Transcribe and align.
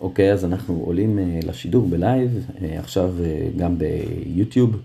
אוקיי, 0.00 0.32
אז 0.32 0.44
אנחנו 0.44 0.74
עולים 0.74 1.18
אה, 1.18 1.38
לשידור 1.46 1.88
בלייב, 1.88 2.46
אה, 2.62 2.78
עכשיו 2.78 3.14
אה, 3.24 3.48
גם 3.56 3.78
ביוטיוב 3.78 4.76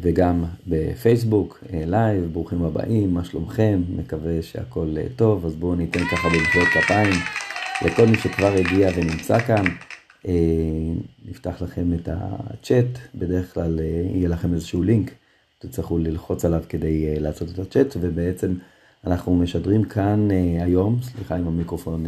וגם 0.00 0.44
בפייסבוק, 0.66 1.64
לייב, 1.72 2.24
ברוכים 2.32 2.64
הבאים, 2.64 3.14
מה 3.14 3.24
שלומכם? 3.24 3.82
מקווה 3.96 4.42
שהכל 4.42 4.96
טוב, 5.16 5.46
אז 5.46 5.54
בואו 5.56 5.74
ניתן 5.74 6.04
ככה 6.04 6.28
במחיאות 6.28 6.68
כפיים 6.68 7.14
לכל 7.84 8.06
מי 8.06 8.16
שכבר 8.18 8.52
הגיע 8.52 8.90
ונמצא 8.96 9.38
כאן. 9.38 9.64
נפתח 11.24 11.62
לכם 11.62 11.92
את 11.94 12.08
הצ'אט, 12.12 12.98
בדרך 13.14 13.54
כלל 13.54 13.80
יהיה 14.14 14.28
לכם 14.28 14.54
איזשהו 14.54 14.82
לינק, 14.82 15.10
תצטרכו 15.58 15.98
ללחוץ 15.98 16.44
עליו 16.44 16.62
כדי 16.68 17.20
לעשות 17.20 17.48
את 17.50 17.58
הצ'אט, 17.58 17.96
ובעצם 18.00 18.54
אנחנו 19.06 19.36
משדרים 19.36 19.84
כאן 19.84 20.28
היום, 20.60 20.98
סליחה 21.02 21.36
עם 21.36 21.46
המיקרופון 21.46 22.04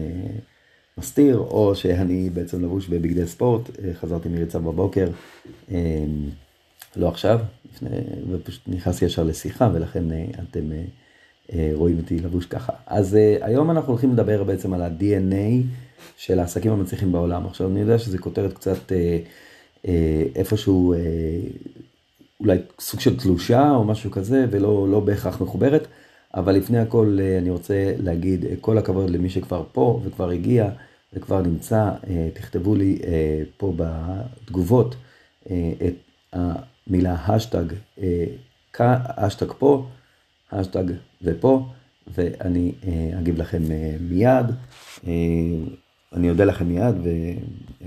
מסתיר, 0.99 1.39
או 1.39 1.75
שאני 1.75 2.31
בעצם 2.31 2.65
לבוש 2.65 2.89
בבגדי 2.89 3.27
ספורט, 3.27 3.71
אה, 3.85 3.95
חזרתי 3.95 4.29
מריצה 4.29 4.59
בבוקר, 4.59 5.09
אה, 5.71 6.05
לא 6.97 7.09
עכשיו, 7.09 7.41
לפני, 7.75 7.89
ופשוט 8.31 8.63
נכנסתי 8.67 9.05
ישר 9.05 9.23
לשיחה, 9.23 9.71
ולכן 9.75 10.13
אה, 10.13 10.25
אתם 10.51 10.71
רואים 11.73 11.99
אותי 11.99 12.19
לבוש 12.19 12.47
ככה. 12.47 12.73
אז 12.87 13.17
היום 13.41 13.71
אנחנו 13.71 13.93
הולכים 13.93 14.13
לדבר 14.13 14.45
בעצם 14.45 14.75
על 14.75 14.83
ה-DNA 14.83 15.65
של 16.17 16.39
העסקים 16.39 16.73
המצליחים 16.73 17.13
בעולם. 17.13 17.47
עכשיו, 17.47 17.71
אני 17.71 17.81
יודע 17.81 17.99
שזו 17.99 18.19
כותרת 18.19 18.53
קצת 18.53 18.93
איפשהו, 20.35 20.95
אולי 22.41 22.59
סוג 22.81 23.01
של 23.01 23.19
תלושה 23.19 23.71
או 23.71 23.85
משהו 23.85 24.11
כזה, 24.11 24.47
ולא 24.51 24.89
לא 24.91 25.01
בהכרח 25.01 25.41
מחוברת. 25.41 25.87
אבל 26.35 26.53
לפני 26.53 26.79
הכל 26.79 27.19
אני 27.39 27.51
רוצה 27.51 27.95
להגיד 27.99 28.45
כל 28.61 28.79
הכבוד 28.79 29.11
למי 29.11 29.31
שכבר 29.31 29.65
פה 29.73 30.01
וכבר 30.05 30.31
הגיע 30.31 30.71
וכבר 31.13 31.43
נמצא, 31.43 31.91
תכתבו 32.35 32.75
לי 32.75 32.99
פה 33.57 33.75
בתגובות 33.77 34.97
את 35.47 35.95
המילה 36.33 37.15
השטג, 37.15 37.65
השטג 38.81 39.53
פה, 39.59 39.87
השטג 40.53 40.85
ופה, 41.23 41.67
ואני 42.15 42.73
אגיב 43.19 43.39
לכם 43.39 43.63
מיד. 44.01 44.47
אני 46.13 46.31
אודה 46.31 46.45
לכם 46.45 46.69
מיד 46.69 46.95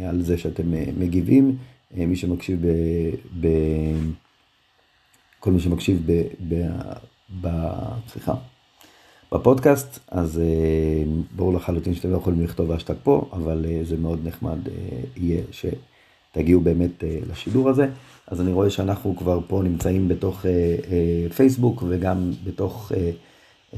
על 0.03 0.21
זה 0.21 0.37
שאתם 0.37 0.63
מגיבים. 0.99 1.57
מי 1.91 2.15
שמקשיב 2.15 2.67
ב... 2.67 2.69
ב... 3.41 3.47
כל 5.39 5.51
מי 5.51 5.59
שמקשיב 5.59 6.03
ב... 6.05 6.21
ב... 6.49 6.67
ב... 7.41 7.47
סליחה, 8.07 8.33
בפודקאסט, 9.33 9.99
אז 10.07 10.41
uh, 10.41 11.35
ברור 11.35 11.53
לחלוטין 11.53 11.95
שאתם 11.95 12.11
לא 12.11 12.17
יכולים 12.17 12.41
לכתוב 12.43 12.71
השטג 12.71 12.93
פה, 13.03 13.29
אבל 13.33 13.65
uh, 13.65 13.87
זה 13.87 13.97
מאוד 13.97 14.19
נחמד 14.27 14.67
uh, 14.67 14.69
יהיה 15.15 15.41
שתגיעו 15.51 16.61
באמת 16.61 17.03
uh, 17.03 17.31
לשידור 17.31 17.69
הזה. 17.69 17.87
אז 18.27 18.41
אני 18.41 18.51
רואה 18.51 18.69
שאנחנו 18.69 19.15
כבר 19.15 19.39
פה 19.47 19.61
נמצאים 19.63 20.07
בתוך 20.07 20.41
uh, 20.41 20.45
uh, 20.45 21.33
פייסבוק 21.33 21.83
וגם 21.87 22.31
בתוך 22.43 22.91
uh, 22.91 22.95
uh, 23.73 23.77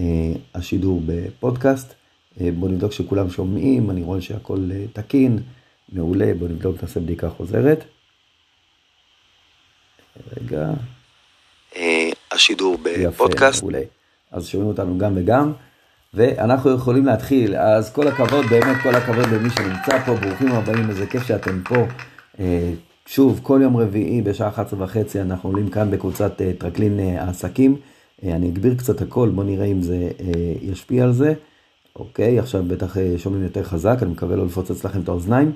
השידור 0.56 1.02
בפודקאסט. 1.06 1.94
Uh, 2.38 2.42
בואו 2.60 2.72
נבדוק 2.72 2.92
שכולם 2.92 3.30
שומעים, 3.30 3.90
אני 3.90 4.04
רואה 4.04 4.22
שהכל 4.22 4.70
uh, 4.72 4.74
תקין, 4.94 5.40
מעולה, 5.92 6.34
בואו 6.40 6.50
נבדוק, 6.52 6.82
נעשה 6.82 7.00
בדיקה 7.00 7.30
חוזרת. 7.30 7.84
רגע. 10.38 10.74
השידור 12.38 12.78
בפודקאסט. 12.84 13.64
יפה. 13.64 13.78
אז 14.32 14.48
שומעים 14.48 14.70
אותנו 14.70 14.98
גם 14.98 15.14
וגם, 15.16 15.52
ואנחנו 16.14 16.72
יכולים 16.72 17.06
להתחיל. 17.06 17.56
אז 17.56 17.94
כל 17.94 18.08
הכבוד, 18.08 18.46
באמת 18.46 18.78
כל 18.84 18.96
הכבוד 18.96 19.26
למי 19.28 19.50
שנמצא 19.50 20.06
פה, 20.06 20.16
ברוכים 20.16 20.52
הבאים, 20.52 20.90
איזה 20.90 21.06
כיף 21.06 21.24
שאתם 21.24 21.62
פה. 21.64 21.86
אה, 22.40 22.74
שוב, 23.06 23.40
כל 23.44 23.60
יום 23.64 23.78
רביעי 23.78 24.22
בשעה 24.22 24.48
11 24.48 24.84
וחצי 24.84 25.22
אנחנו 25.22 25.50
עולים 25.50 25.70
כאן 25.70 25.92
בקבוצת 25.92 26.42
אה, 26.42 26.52
טרקלין 26.58 27.00
אה, 27.00 27.24
העסקים. 27.24 27.76
אני 28.24 28.50
אגביר 28.50 28.76
קצת 28.76 29.02
הכל, 29.02 29.30
בואו 29.30 29.46
נראה 29.46 29.66
אם 29.66 29.82
זה 29.82 30.10
ישפיע 30.62 31.04
על 31.04 31.14
זה. 31.14 31.34
אוקיי, 31.96 32.40
עכשיו 32.40 32.64
בטח 32.68 32.96
שומעים 33.18 33.44
יותר 33.44 33.64
חזק, 33.64 33.98
אני 34.02 34.12
מקווה 34.12 34.36
לא 34.36 34.46
לפוצץ 34.46 34.84
לכם 34.86 35.02
את 35.02 35.08
האוזניים. 35.08 35.52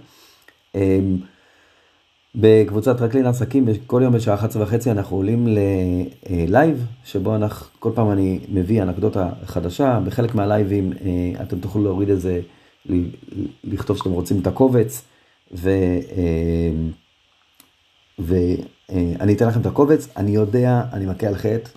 בקבוצת 2.36 2.98
טרקלין 2.98 3.26
עסקים, 3.26 3.66
כל 3.88 4.02
יום 4.04 4.14
בשעה 4.14 4.36
11 4.36 4.64
וחצי 4.64 4.92
אנחנו 4.92 5.16
עולים 5.16 5.48
ללייב, 5.48 6.86
שבו 7.04 7.36
אנחנו, 7.36 7.68
כל 7.80 7.92
פעם 7.96 8.12
אני 8.12 8.40
מביא 8.50 8.84
אנקדוטה 8.84 9.30
חדשה, 9.46 10.00
בחלק 10.06 10.36
מהלייבים 10.36 10.94
אה, 10.94 11.44
אתם 11.44 11.60
תוכלו 11.60 11.84
להוריד 11.84 12.10
איזה, 12.10 12.40
לכתוב 13.64 13.98
שאתם 13.98 14.12
רוצים 14.12 14.40
את 14.40 14.48
הקובץ, 14.48 15.02
ו, 15.54 15.70
אה, 16.18 16.72
ואני 18.20 19.34
אתן 19.34 19.48
לכם 19.48 19.62
את 19.62 19.66
הקובץ, 19.66 20.08
אני 20.18 20.32
יודע, 20.32 20.82
אני 20.94 21.06
מכה 21.06 21.28
על 21.28 21.36
חטא, 21.36 21.70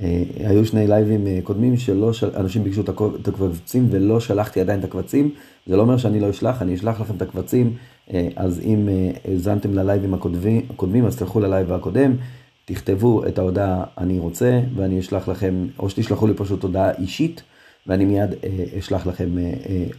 אה, 0.00 0.22
היו 0.36 0.66
שני 0.66 0.86
לייבים 0.86 1.26
קודמים 1.44 1.76
שלא, 1.76 2.10
אנשים 2.36 2.64
ביקשו 2.64 2.80
את 2.80 3.28
הקבצים 3.28 3.88
ולא 3.90 4.20
שלחתי 4.20 4.60
עדיין 4.60 4.80
את 4.80 4.84
הקבצים, 4.84 5.30
זה 5.66 5.76
לא 5.76 5.82
אומר 5.82 5.96
שאני 5.96 6.20
לא 6.20 6.30
אשלח, 6.30 6.62
אני 6.62 6.74
אשלח 6.74 7.00
לכם 7.00 7.16
את 7.16 7.22
הקבצים. 7.22 7.76
אה, 8.12 8.28
אז 8.36 8.60
אם 8.60 8.88
אה, 8.88 9.10
האזנתם 9.24 9.74
ללייבים 9.74 10.14
הקודמים, 10.14 11.06
אז 11.06 11.16
תלכו 11.16 11.40
ללייב 11.40 11.72
הקודם, 11.72 12.16
תכתבו 12.64 13.26
את 13.26 13.38
ההודעה 13.38 13.84
אני 13.98 14.18
רוצה, 14.18 14.60
ואני 14.76 15.00
אשלח 15.00 15.28
לכם, 15.28 15.66
או 15.78 15.90
שתשלחו 15.90 16.26
לי 16.26 16.34
פשוט 16.34 16.62
הודעה 16.62 16.90
אישית, 16.90 17.42
ואני 17.86 18.04
מיד 18.04 18.30
אה, 18.44 18.78
אשלח 18.78 19.06
לכם 19.06 19.30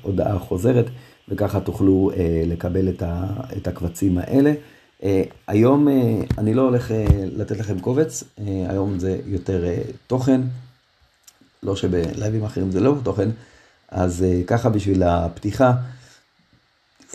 הודעה 0.01 0.39
חוזרת, 0.39 0.85
וככה 1.29 1.59
תוכלו 1.59 2.11
לקבל 2.47 2.89
את 3.57 3.67
הקבצים 3.67 4.17
האלה. 4.17 4.53
היום 5.47 5.87
אני 6.37 6.53
לא 6.53 6.61
הולך 6.61 6.91
לתת 7.35 7.59
לכם 7.59 7.79
קובץ, 7.79 8.23
היום 8.69 8.99
זה 8.99 9.19
יותר 9.25 9.63
תוכן, 10.07 10.41
לא 11.63 11.75
שבלייבים 11.75 12.43
אחרים 12.43 12.71
זה 12.71 12.79
לא 12.79 12.95
תוכן, 13.03 13.29
אז 13.89 14.25
ככה 14.47 14.69
בשביל 14.69 15.03
הפתיחה. 15.03 15.73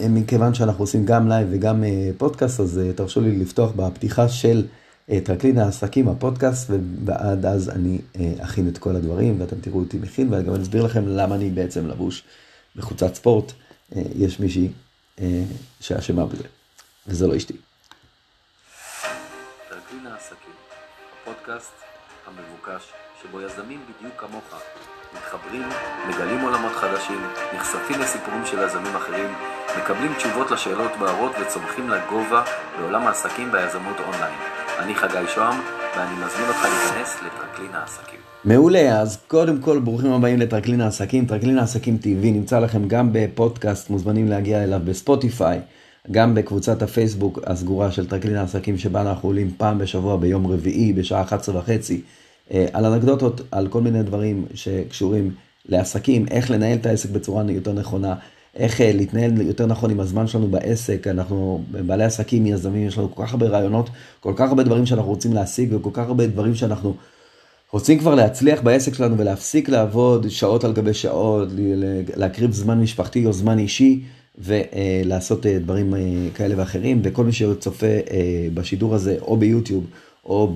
מכיוון 0.08 0.54
שאנחנו 0.54 0.82
עושים 0.82 1.04
גם 1.04 1.28
לייב 1.28 1.48
וגם 1.50 1.84
אה, 1.84 2.10
פודקאסט, 2.18 2.60
אז 2.60 2.78
אה, 2.78 2.92
תרשו 2.92 3.20
לי 3.20 3.36
לפתוח 3.36 3.70
בפתיחה 3.76 4.28
של 4.28 4.66
אה, 5.10 5.18
טרקלין 5.24 5.58
העסקים, 5.58 6.08
הפודקאסט, 6.08 6.70
ועד 7.04 7.46
אז 7.46 7.70
אני 7.70 7.98
אכין 8.38 8.68
את 8.68 8.78
כל 8.78 8.96
הדברים, 8.96 9.40
ואתם 9.40 9.60
תראו 9.60 9.78
אותי 9.78 9.98
מכין, 9.98 10.32
ואני 10.32 10.44
גם 10.44 10.54
אסביר 10.54 10.84
לכם 10.84 11.08
למה 11.08 11.34
אני 11.34 11.50
בעצם 11.50 11.88
לבוש 11.88 12.22
בחולצת 12.76 13.14
ספורט. 13.14 13.52
יש 14.14 14.40
מישהי 14.40 14.68
שאשמה 15.80 16.26
בזה, 16.26 16.44
וזה 17.06 17.26
לא 17.26 17.36
אשתי. 17.36 17.54
טרקלין 19.68 20.06
העסקים, 20.06 20.54
הפודקאסט 21.22 21.72
המבוקש, 22.26 22.92
שבו 23.22 23.40
יזמים 23.40 23.80
בדיוק 23.98 24.14
כמוך 24.20 24.44
מתחברים, 25.14 25.68
מגלים 26.08 26.40
עולמות 26.40 26.72
חדשים, 26.72 27.20
נחשפים 27.56 28.00
לסיפורים 28.00 28.46
של 28.46 28.58
יזמים 28.66 28.96
אחרים, 28.96 29.26
מקבלים 29.78 30.14
תשובות 30.14 30.50
לשאלות 30.50 30.90
בערות 31.00 31.32
וצומחים 31.42 31.88
לגובה 31.88 32.42
בעולם 32.78 33.06
העסקים 33.06 33.52
והיזמות 33.52 33.96
אונליין. 34.00 34.38
אני 34.78 34.94
חגי 34.94 35.28
שוהם, 35.34 35.60
ואני 35.96 36.14
מזמין 36.14 36.48
אותך 36.48 36.62
להיכנס 36.62 37.16
לטרקלין 37.26 37.70
העסקים. 37.74 38.20
מעולה, 38.44 39.00
אז 39.00 39.18
קודם 39.28 39.60
כל 39.60 39.78
ברוכים 39.78 40.12
הבאים 40.12 40.38
לטרקלין 40.38 40.80
העסקים. 40.80 41.26
טרקלין 41.26 41.58
העסקים 41.58 41.98
TV 42.02 42.24
נמצא 42.24 42.58
לכם 42.58 42.88
גם 42.88 43.08
בפודקאסט, 43.12 43.90
מוזמנים 43.90 44.28
להגיע 44.28 44.64
אליו 44.64 44.80
בספוטיפיי, 44.84 45.60
גם 46.10 46.34
בקבוצת 46.34 46.82
הפייסבוק 46.82 47.38
הסגורה 47.46 47.90
של 47.90 48.08
טרקלין 48.08 48.36
העסקים, 48.36 48.78
שבה 48.78 49.00
אנחנו 49.00 49.28
עולים 49.28 49.50
פעם 49.56 49.78
בשבוע 49.78 50.16
ביום 50.16 50.46
רביעי 50.46 50.92
בשעה 50.92 51.22
11 51.22 51.58
וחצי. 51.58 52.00
אה, 52.54 52.66
על 52.72 52.86
אנקדוטות, 52.86 53.40
על 53.50 53.68
כל 53.68 53.80
מיני 53.80 54.02
דברים 54.02 54.46
שקשורים 54.54 55.30
לעסקים, 55.68 56.26
איך 56.30 56.50
לנהל 56.50 56.78
את 56.78 56.86
העסק 56.86 57.10
בצורה 57.10 57.44
יותר 57.48 57.72
נכונה, 57.72 58.14
איך 58.56 58.80
אה, 58.80 58.92
להתנהל 58.92 59.40
יותר 59.40 59.66
נכון 59.66 59.90
עם 59.90 60.00
הזמן 60.00 60.26
שלנו 60.26 60.48
בעסק, 60.48 61.06
אנחנו 61.06 61.64
בעלי 61.70 62.04
עסקים, 62.04 62.46
יזמים, 62.46 62.86
יש 62.86 62.98
לנו 62.98 63.14
כל 63.14 63.22
כך 63.26 63.32
הרבה 63.32 63.46
רעיונות, 63.46 63.90
כל 64.20 64.32
כך 64.36 64.48
הרבה 64.48 64.62
דברים 64.62 64.86
שאנחנו 64.86 65.10
רוצים 65.10 65.32
להשיג 65.32 65.68
וכל 65.72 65.90
כך 65.92 66.06
הרבה 66.06 66.26
דברים 66.26 66.54
שאנחנו 66.54 66.94
רוצים 67.72 67.98
כבר 67.98 68.14
להצליח 68.14 68.60
בעסק 68.60 68.94
שלנו 68.94 69.18
ולהפסיק 69.18 69.68
לעבוד 69.68 70.28
שעות 70.28 70.64
על 70.64 70.72
גבי 70.72 70.94
שעות, 70.94 71.48
להקריב 72.16 72.52
זמן 72.52 72.80
משפחתי 72.80 73.26
או 73.26 73.32
זמן 73.32 73.58
אישי 73.58 74.02
ולעשות 74.38 75.46
אה, 75.46 75.58
דברים 75.58 75.94
כאלה 76.34 76.54
ואחרים, 76.58 77.00
וכל 77.04 77.24
מי 77.24 77.32
שצופה 77.32 77.86
בשידור 78.54 78.94
הזה 78.94 79.16
או 79.20 79.36
ביוטיוב 79.36 79.86
או 80.24 80.54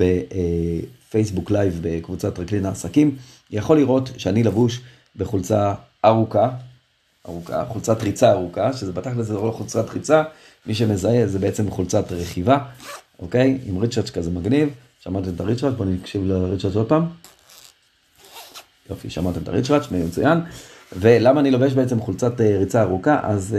בפייסבוק 1.14 1.50
live 1.50 1.80
בקבוצת 1.82 2.34
טרקלין 2.34 2.66
העסקים, 2.66 3.16
יכול 3.50 3.76
לראות 3.78 4.10
שאני 4.16 4.42
לבוש 4.42 4.80
בחולצה 5.16 5.74
ארוכה, 6.04 6.50
ארוכה, 7.28 7.64
חולצת 7.64 8.02
ריצה 8.02 8.32
ארוכה, 8.32 8.72
שזה 8.72 8.92
בתכל'ס 8.92 9.26
זה 9.26 9.34
לא 9.34 9.54
חולצת 9.56 9.90
ריצה, 9.90 10.22
מי 10.66 10.74
שמזהה 10.74 11.26
זה 11.26 11.38
בעצם 11.38 11.70
חולצת 11.70 12.12
רכיבה, 12.12 12.58
אוקיי? 13.18 13.58
עם 13.66 13.78
ריצ'אץ' 13.78 14.10
כזה 14.10 14.30
מגניב, 14.30 14.68
שמעתם 15.00 15.28
את 15.34 15.40
הריצ'אץ', 15.40 15.74
בואו 15.76 15.88
נקשיב 15.88 16.22
לריצ'אץ' 16.24 16.76
עוד 16.76 16.88
פעם. 16.88 17.06
יופי, 18.90 19.10
שמעתם 19.10 19.42
את 19.42 19.48
הריצ'אץ', 19.48 19.82
מצוין. 19.90 20.40
ולמה 20.98 21.40
אני 21.40 21.50
לובש 21.50 21.72
בעצם 21.72 22.00
חולצת 22.00 22.40
ריצה 22.40 22.82
ארוכה? 22.82 23.20
אז 23.22 23.56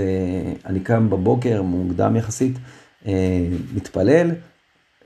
אני 0.66 0.80
קם 0.80 1.10
בבוקר 1.10 1.62
מוקדם 1.62 2.16
יחסית, 2.16 2.58
מתפלל 3.74 4.32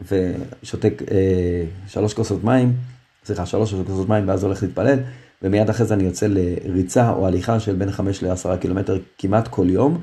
ושותק 0.07 1.01
שלוש 1.88 2.13
כוסות 2.13 2.44
מים, 2.44 2.74
סליחה, 3.25 3.46
שלוש 3.46 3.74
כוסות 3.74 4.10
מים 4.10 4.28
ואז 4.28 4.44
הולך 4.44 4.63
להתפלל. 4.63 5.00
ומיד 5.42 5.69
אחרי 5.69 5.86
זה 5.86 5.94
אני 5.94 6.04
יוצא 6.04 6.28
לריצה 6.30 7.12
או 7.12 7.28
הליכה 7.28 7.60
של 7.60 7.75
בין 7.75 7.92
5 7.92 8.24
ל-10 8.24 8.57
קילומטר 8.57 9.00
כמעט 9.18 9.48
כל 9.48 9.69
יום, 9.69 10.01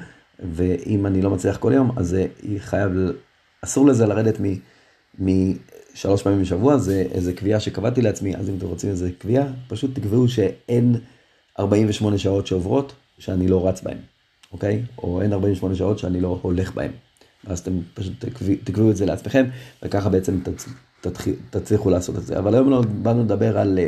ואם 0.54 1.06
אני 1.06 1.22
לא 1.22 1.30
מצליח 1.30 1.56
כל 1.56 1.72
יום, 1.74 1.90
אז 1.96 2.08
זה 2.08 2.26
חייב, 2.58 2.92
אסור 3.64 3.86
לזה 3.86 4.06
לרדת 4.06 4.38
משלוש 5.18 6.22
פעמים 6.22 6.42
בשבוע, 6.42 6.78
זה 6.78 7.04
איזה 7.12 7.32
קביעה 7.32 7.60
שקבעתי 7.60 8.02
לעצמי, 8.02 8.36
אז 8.36 8.48
אם 8.50 8.54
אתם 8.58 8.66
רוצים 8.66 8.90
איזה 8.90 9.10
קביעה, 9.18 9.46
פשוט 9.68 9.94
תקבעו 9.94 10.28
שאין 10.28 10.96
48 11.58 12.18
שעות 12.18 12.46
שעוברות 12.46 12.92
שאני 13.18 13.48
לא 13.48 13.68
רץ 13.68 13.82
בהן, 13.82 13.98
אוקיי? 14.52 14.82
או 14.98 15.22
אין 15.22 15.32
48 15.32 15.74
שעות 15.74 15.98
שאני 15.98 16.20
לא 16.20 16.38
הולך 16.42 16.74
בהן. 16.74 16.90
אז 17.46 17.58
אתם 17.58 17.72
פשוט 17.94 18.24
תקבעו 18.64 18.90
את 18.90 18.96
זה 18.96 19.06
לעצמכם, 19.06 19.44
וככה 19.82 20.08
בעצם 20.08 20.40
תצ... 20.42 20.68
תצליחו 21.50 21.90
לעשות 21.90 22.16
את 22.16 22.26
זה. 22.26 22.38
אבל 22.38 22.54
היום 22.54 22.70
לא 22.70 22.82
באנו 23.02 23.22
לדבר 23.22 23.58
על... 23.58 23.78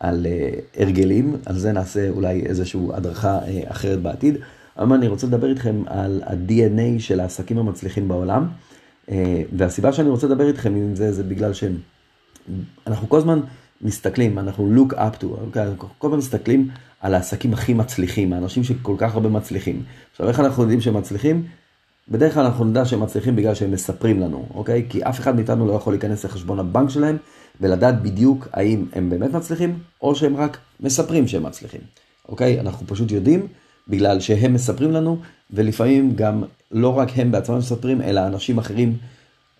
על 0.00 0.26
uh, 0.26 0.80
הרגלים, 0.82 1.36
על 1.46 1.58
זה 1.58 1.72
נעשה 1.72 2.08
אולי 2.08 2.46
איזושהי 2.46 2.80
הדרכה 2.92 3.38
uh, 3.38 3.70
אחרת 3.70 4.02
בעתיד. 4.02 4.36
היום 4.76 4.92
אני 4.92 5.08
רוצה 5.08 5.26
לדבר 5.26 5.50
איתכם 5.50 5.82
על 5.86 6.22
ה-DNA 6.26 6.98
של 7.00 7.20
העסקים 7.20 7.58
המצליחים 7.58 8.08
בעולם, 8.08 8.48
והסיבה 9.52 9.92
שאני 9.92 10.08
רוצה 10.08 10.26
לדבר 10.26 10.48
איתכם 10.48 10.74
עם 10.74 10.96
זה, 10.96 11.12
זה 11.12 11.22
בגלל 11.22 11.52
שאנחנו 11.52 13.08
כל 13.08 13.16
הזמן 13.16 13.40
מסתכלים, 13.82 14.38
אנחנו 14.38 14.70
look 14.76 14.92
up 14.92 15.22
to, 15.22 15.24
okay? 15.24 15.58
אנחנו 15.58 15.88
כל 15.98 16.06
הזמן 16.06 16.18
מסתכלים 16.18 16.68
על 17.00 17.14
העסקים 17.14 17.52
הכי 17.52 17.74
מצליחים, 17.74 18.32
האנשים 18.32 18.64
שכל 18.64 18.94
כך 18.98 19.14
הרבה 19.14 19.28
מצליחים. 19.28 19.82
עכשיו, 20.12 20.28
איך 20.28 20.40
אנחנו 20.40 20.62
יודעים 20.62 20.80
שהם 20.80 20.96
מצליחים? 20.96 21.46
בדרך 22.08 22.34
כלל 22.34 22.44
אנחנו 22.44 22.64
נדע 22.64 22.84
שהם 22.84 23.00
מצליחים 23.00 23.36
בגלל 23.36 23.54
שהם 23.54 23.70
מספרים 23.70 24.20
לנו, 24.20 24.46
אוקיי? 24.54 24.86
כי 24.88 25.04
אף 25.04 25.20
אחד 25.20 25.36
מאיתנו 25.36 25.66
לא 25.66 25.72
יכול 25.72 25.92
להיכנס 25.92 26.24
לחשבון 26.24 26.58
הבנק 26.58 26.90
שלהם 26.90 27.16
ולדעת 27.60 28.02
בדיוק 28.02 28.48
האם 28.52 28.84
הם 28.92 29.10
באמת 29.10 29.32
מצליחים, 29.32 29.78
או 30.02 30.14
שהם 30.14 30.36
רק 30.36 30.58
מספרים 30.80 31.28
שהם 31.28 31.42
מצליחים, 31.42 31.80
אוקיי? 32.28 32.60
אנחנו 32.60 32.86
פשוט 32.86 33.10
יודעים 33.10 33.46
בגלל 33.88 34.20
שהם 34.20 34.54
מספרים 34.54 34.90
לנו, 34.90 35.18
ולפעמים 35.50 36.16
גם 36.16 36.42
לא 36.72 36.98
רק 36.98 37.08
הם 37.16 37.32
בעצמם 37.32 37.58
מספרים, 37.58 38.02
אלא 38.02 38.26
אנשים 38.26 38.58
אחרים, 38.58 38.96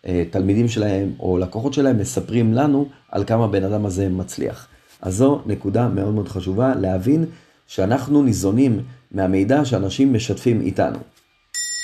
אה, 0.06 0.24
תלמידים 0.30 0.68
שלהם 0.68 1.12
או 1.20 1.38
לקוחות 1.38 1.74
שלהם, 1.74 1.98
מספרים 1.98 2.54
לנו 2.54 2.88
על 3.10 3.24
כמה 3.24 3.48
בן 3.48 3.64
אדם 3.64 3.86
הזה 3.86 4.08
מצליח. 4.08 4.68
אז 5.02 5.16
זו 5.16 5.40
נקודה 5.46 5.88
מאוד 5.88 6.14
מאוד 6.14 6.28
חשובה, 6.28 6.74
להבין 6.74 7.24
שאנחנו 7.66 8.22
ניזונים 8.22 8.80
מהמידע 9.12 9.64
שאנשים 9.64 10.14
משתפים 10.14 10.60
איתנו. 10.60 10.98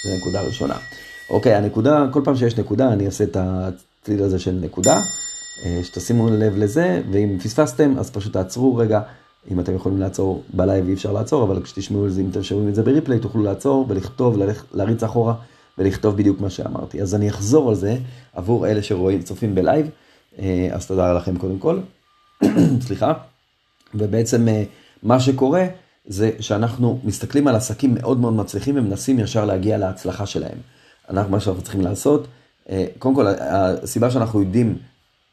זו 0.05 0.17
נקודה 0.17 0.41
ראשונה. 0.41 0.77
אוקיי, 1.31 1.55
הנקודה, 1.55 2.07
כל 2.13 2.21
פעם 2.25 2.37
שיש 2.37 2.57
נקודה, 2.57 2.93
אני 2.93 3.07
אעשה 3.07 3.25
את 3.25 3.37
הצליל 3.41 4.23
הזה 4.23 4.39
של 4.39 4.59
נקודה. 4.63 5.01
אה, 5.65 5.81
שתשימו 5.85 6.31
לב 6.31 6.57
לזה, 6.57 7.03
ואם 7.11 7.39
פספסתם, 7.43 7.95
אז 7.99 8.11
פשוט 8.11 8.33
תעצרו 8.33 8.77
רגע. 8.77 9.01
אם 9.51 9.61
אתם 9.61 9.75
יכולים 9.75 9.99
לעצור 9.99 10.43
ב 10.55 10.62
live 10.62 10.89
אי 10.89 10.95
אפשר 10.95 11.13
לעצור, 11.13 11.45
אבל 11.45 11.63
כשתשמעו 11.63 12.07
את 12.07 12.13
זה, 12.13 12.21
אם 12.21 12.29
אתם 12.31 12.43
שומעים 12.43 12.69
את 12.69 12.75
זה 12.75 12.83
ב 12.83 12.87
replay, 12.87 13.19
תוכלו 13.19 13.43
לעצור 13.43 13.87
ולכתוב, 13.89 14.39
ללכ, 14.39 14.65
להריץ 14.73 15.03
אחורה 15.03 15.35
ולכתוב 15.79 16.17
בדיוק 16.17 16.41
מה 16.41 16.51
שאמרתי. 16.51 17.03
אז 17.03 17.15
אני 17.15 17.29
אחזור 17.29 17.69
על 17.69 17.75
זה 17.75 17.97
עבור 18.33 18.67
אלה 18.67 18.83
שרואים, 18.83 19.23
צופים 19.23 19.55
בלייב, 19.55 19.87
אה, 20.39 20.69
אז 20.73 20.87
תודה 20.87 21.13
לכם 21.13 21.39
קודם 21.39 21.59
כל. 21.59 21.79
סליחה. 22.87 23.13
ובעצם 23.95 24.49
אה, 24.49 24.63
מה 25.03 25.21
שקורה 25.21 25.67
זה 26.05 26.31
שאנחנו 26.41 27.01
מסתכלים 27.05 27.49
על 27.49 27.57
עסקים 27.57 27.95
מאוד 27.95 28.21
מאוד 28.21 28.33
מצליחים 28.33 28.77
ומנסים 28.77 29.19
ישר 29.19 29.45
להגיע 29.45 29.79
להצלחה 29.79 30.27
שלהם. 30.27 30.59
אנחנו, 31.11 31.33
מה 31.33 31.41
שאנחנו 31.41 31.63
צריכים 31.63 31.81
לעשות, 31.81 32.27
קודם 32.99 33.15
כל, 33.15 33.27
הסיבה 33.39 34.11
שאנחנו 34.11 34.41
יודעים 34.41 34.79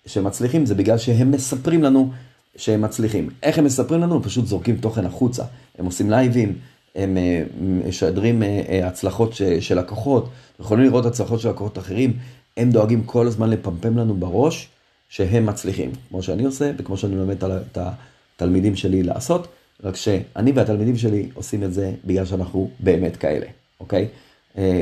שהם 0.06 0.24
מצליחים 0.24 0.66
זה 0.66 0.76
בגלל 0.76 0.98
שהם 0.98 1.32
מספרים 1.32 1.84
לנו 1.84 2.12
שהם 2.56 2.82
מצליחים. 2.82 3.30
איך 3.44 3.58
הם 3.58 3.66
מספרים 3.66 4.02
לנו? 4.02 4.16
הם 4.16 4.22
פשוט 4.22 4.46
זורקים 4.46 4.78
תוכן 4.78 5.06
החוצה. 5.06 5.44
הם 5.78 5.86
עושים 5.86 6.10
לייבים, 6.10 6.56
הם 6.96 7.18
אה, 7.18 7.44
משדרים 7.88 8.44
אה, 8.44 8.62
אה, 8.70 8.88
הצלחות 8.88 9.34
של 9.60 9.80
לקוחות, 9.80 10.30
יכולים 10.60 10.84
לראות 10.84 11.06
הצלחות 11.06 11.40
של 11.40 11.50
לקוחות 11.50 11.78
אחרים, 11.78 12.14
הם 12.58 12.72
דואגים 12.72 13.04
כל 13.04 13.28
הזמן 13.28 13.50
לפמפם 13.50 13.98
לנו 13.98 14.14
בראש 14.14 14.68
שהם 15.10 15.46
מצליחים, 15.46 15.92
כמו 16.10 16.24
שאני 16.24 16.46
עושה 16.46 16.72
וכמו 16.78 16.98
שאני 16.98 17.16
מלמד 17.16 17.44
את 17.44 17.78
התלמידים 17.78 18.76
שלי 18.76 19.04
לעשות, 19.04 19.48
רק 19.84 19.96
שאני 19.96 20.52
והתלמידים 20.52 20.98
שלי 20.98 21.30
עושים 21.34 21.64
את 21.64 21.74
זה 21.74 21.92
בגלל 22.06 22.26
שאנחנו 22.26 22.70
באמת 22.80 23.18
כאלה, 23.18 23.46
אוקיי? 23.80 24.08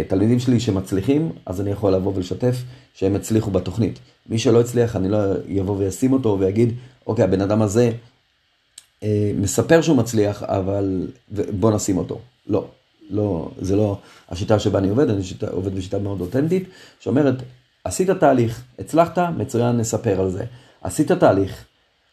תלמידים 0.07 0.39
שלי 0.39 0.59
שמצליחים, 0.59 1.31
אז 1.45 1.61
אני 1.61 1.71
יכול 1.71 1.93
לבוא 1.93 2.11
ולשתף 2.15 2.55
שהם 2.93 3.15
הצליחו 3.15 3.51
בתוכנית. 3.51 3.99
מי 4.29 4.39
שלא 4.39 4.61
הצליח, 4.61 4.95
אני 4.95 5.09
לא 5.09 5.17
יבוא 5.47 5.77
וישים 5.77 6.13
אותו 6.13 6.37
ויגיד, 6.39 6.73
אוקיי, 7.07 7.23
הבן 7.23 7.41
אדם 7.41 7.61
הזה 7.61 7.91
אה, 9.03 9.31
מספר 9.35 9.81
שהוא 9.81 9.97
מצליח, 9.97 10.43
אבל 10.43 11.07
בוא 11.31 11.71
נשים 11.71 11.97
אותו. 11.97 12.19
לא, 12.47 12.67
לא, 13.09 13.51
זה 13.61 13.75
לא 13.75 13.97
השיטה 14.29 14.59
שבה 14.59 14.79
אני 14.79 14.89
עובד, 14.89 15.09
אני 15.09 15.23
שיטה, 15.23 15.49
עובד 15.49 15.75
בשיטה 15.75 15.99
מאוד 15.99 16.21
אותנטית, 16.21 16.63
שאומרת, 16.99 17.35
עשית 17.83 18.09
תהליך, 18.09 18.63
הצלחת, 18.79 19.17
מצוין, 19.37 19.77
נספר 19.77 20.21
על 20.21 20.29
זה. 20.29 20.45
עשית 20.81 21.11
תהליך, 21.11 21.65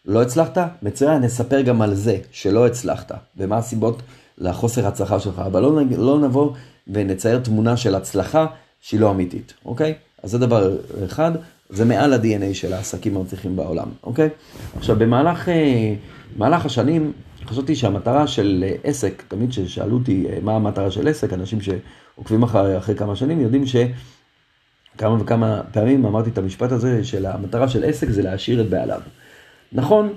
לא 0.07 0.23
הצלחת, 0.23 0.59
מצוין, 0.83 1.23
נספר 1.23 1.61
גם 1.61 1.83
על 1.83 1.95
זה 1.95 2.19
שלא 2.31 2.67
הצלחת, 2.67 3.13
ומה 3.37 3.57
הסיבות 3.57 4.03
לחוסר 4.39 4.87
הצלחה 4.87 5.21
שלך, 5.21 5.39
אבל 5.39 5.63
לא, 5.63 5.81
לא 5.99 6.19
נבוא 6.19 6.53
ונצייר 6.89 7.39
תמונה 7.39 7.77
של 7.77 7.95
הצלחה 7.95 8.47
שהיא 8.81 9.01
לא 9.01 9.11
אמיתית, 9.11 9.55
אוקיי? 9.65 9.95
אז 10.23 10.31
זה 10.31 10.39
דבר 10.39 10.77
אחד. 11.05 11.33
זה 11.73 11.85
מעל 11.85 12.13
ה-DNA 12.13 12.55
של 12.55 12.73
העסקים 12.73 13.17
המצליחים 13.17 13.57
בעולם, 13.57 13.89
אוקיי? 14.05 14.29
עכשיו, 14.77 14.97
במהלך, 14.99 15.49
אה, 15.49 15.95
במהלך 16.37 16.67
השנים 16.67 17.13
חשבתי 17.47 17.75
שהמטרה 17.77 18.27
של 18.27 18.65
אה, 18.67 18.75
עסק, 18.85 19.23
תמיד 19.29 19.51
כששאלו 19.51 19.97
אותי 19.97 20.27
אה, 20.31 20.39
מה 20.43 20.57
המטרה 20.57 20.91
של 20.91 21.09
עסק, 21.09 21.33
אנשים 21.33 21.59
שעוקבים 21.61 22.43
אחרי, 22.43 22.79
אחרי 22.79 22.95
כמה 22.95 23.17
שנים 23.17 23.41
יודעים 23.41 23.65
שכמה 23.67 25.23
וכמה 25.23 25.61
פעמים 25.73 26.05
אמרתי 26.07 26.31
את 26.31 26.39
המשפט 26.39 26.73
הזה 26.73 27.05
של 27.05 27.27
המטרה 27.27 27.69
של 27.69 27.85
עסק 27.85 28.11
זה 28.11 28.23
להשאיר 28.23 28.61
את 28.61 28.69
בעליו. 28.69 29.01
נכון 29.73 30.13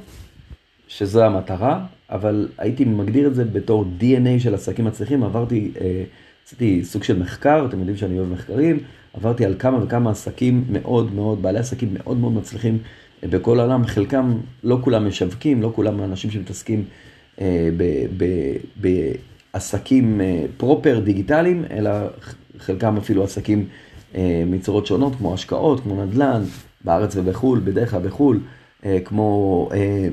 שזו 0.88 1.24
המטרה, 1.24 1.86
אבל 2.10 2.48
הייתי 2.58 2.86
מגדיר 2.86 3.28
את 3.28 3.36
זה 3.36 3.46
בתור 3.46 3.86
DNA 4.00 4.40
של 4.40 4.54
עסקים 4.54 4.86
מצליחים, 4.86 5.24
עברתי, 5.24 5.72
עשיתי 6.46 6.84
סוג 6.84 7.04
של 7.04 7.20
מחקר, 7.20 7.66
אתם 7.70 7.80
יודעים 7.80 7.98
שאני 7.98 8.20
אוהב 8.20 8.30
מחקרים, 8.30 8.80
עברתי 9.14 9.46
על 9.46 9.56
כמה 9.60 9.84
וכמה 9.84 10.12
עסקים 10.12 10.64
מאוד 10.70 11.14
מאוד, 11.14 11.42
בעלי 11.42 11.60
עסקים 11.60 11.90
מאוד 11.94 12.18
מאוד 12.18 12.34
מצליחים 12.34 12.78
אה, 13.24 13.28
בכל 13.28 13.60
העולם, 13.60 13.86
חלקם, 13.86 14.34
לא 14.64 14.78
כולם 14.82 15.08
משווקים, 15.08 15.62
לא 15.62 15.72
כולם 15.76 16.04
אנשים 16.04 16.32
שמתעסקים 16.32 16.86
אה, 17.42 17.70
בעסקים 19.54 20.22
אה, 20.22 20.46
פרופר 20.58 21.00
דיגיטליים, 21.00 21.66
אלא 21.72 21.92
חלקם 22.58 22.98
אפילו 22.98 23.24
עסקים 23.24 23.66
אה, 24.16 24.44
מצורות 24.48 24.86
שונות, 24.86 25.16
כמו 25.16 25.34
השקעות, 25.34 25.80
כמו 25.80 26.06
נדל"ן, 26.06 26.44
בארץ 26.84 27.16
ובחו"ל, 27.16 27.60
בדרך 27.64 27.92
כלל 27.92 28.02
בחו"ל, 28.02 28.38
אה, 28.38 28.42
כמו 29.06 29.70
אה, 29.74 30.08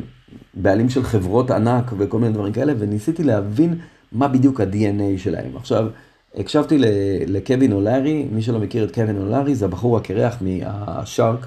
בעלים 0.54 0.88
של 0.88 1.02
חברות 1.02 1.50
ענק 1.50 1.92
וכל 1.98 2.18
מיני 2.18 2.32
דברים 2.32 2.52
כאלה, 2.52 2.72
וניסיתי 2.78 3.24
להבין 3.24 3.78
מה 4.12 4.28
בדיוק 4.28 4.60
ה-DNA 4.60 5.18
שלהם. 5.18 5.56
עכשיו, 5.56 5.86
הקשבתי 6.34 6.78
לקווין 7.26 7.72
אולארי, 7.72 8.28
מי 8.32 8.42
שלא 8.42 8.58
מכיר 8.58 8.84
את 8.84 8.94
קווין 8.94 9.18
אולארי, 9.18 9.54
זה 9.54 9.64
הבחור 9.64 9.96
הקרח 9.96 10.38
מהשארק, 10.40 11.46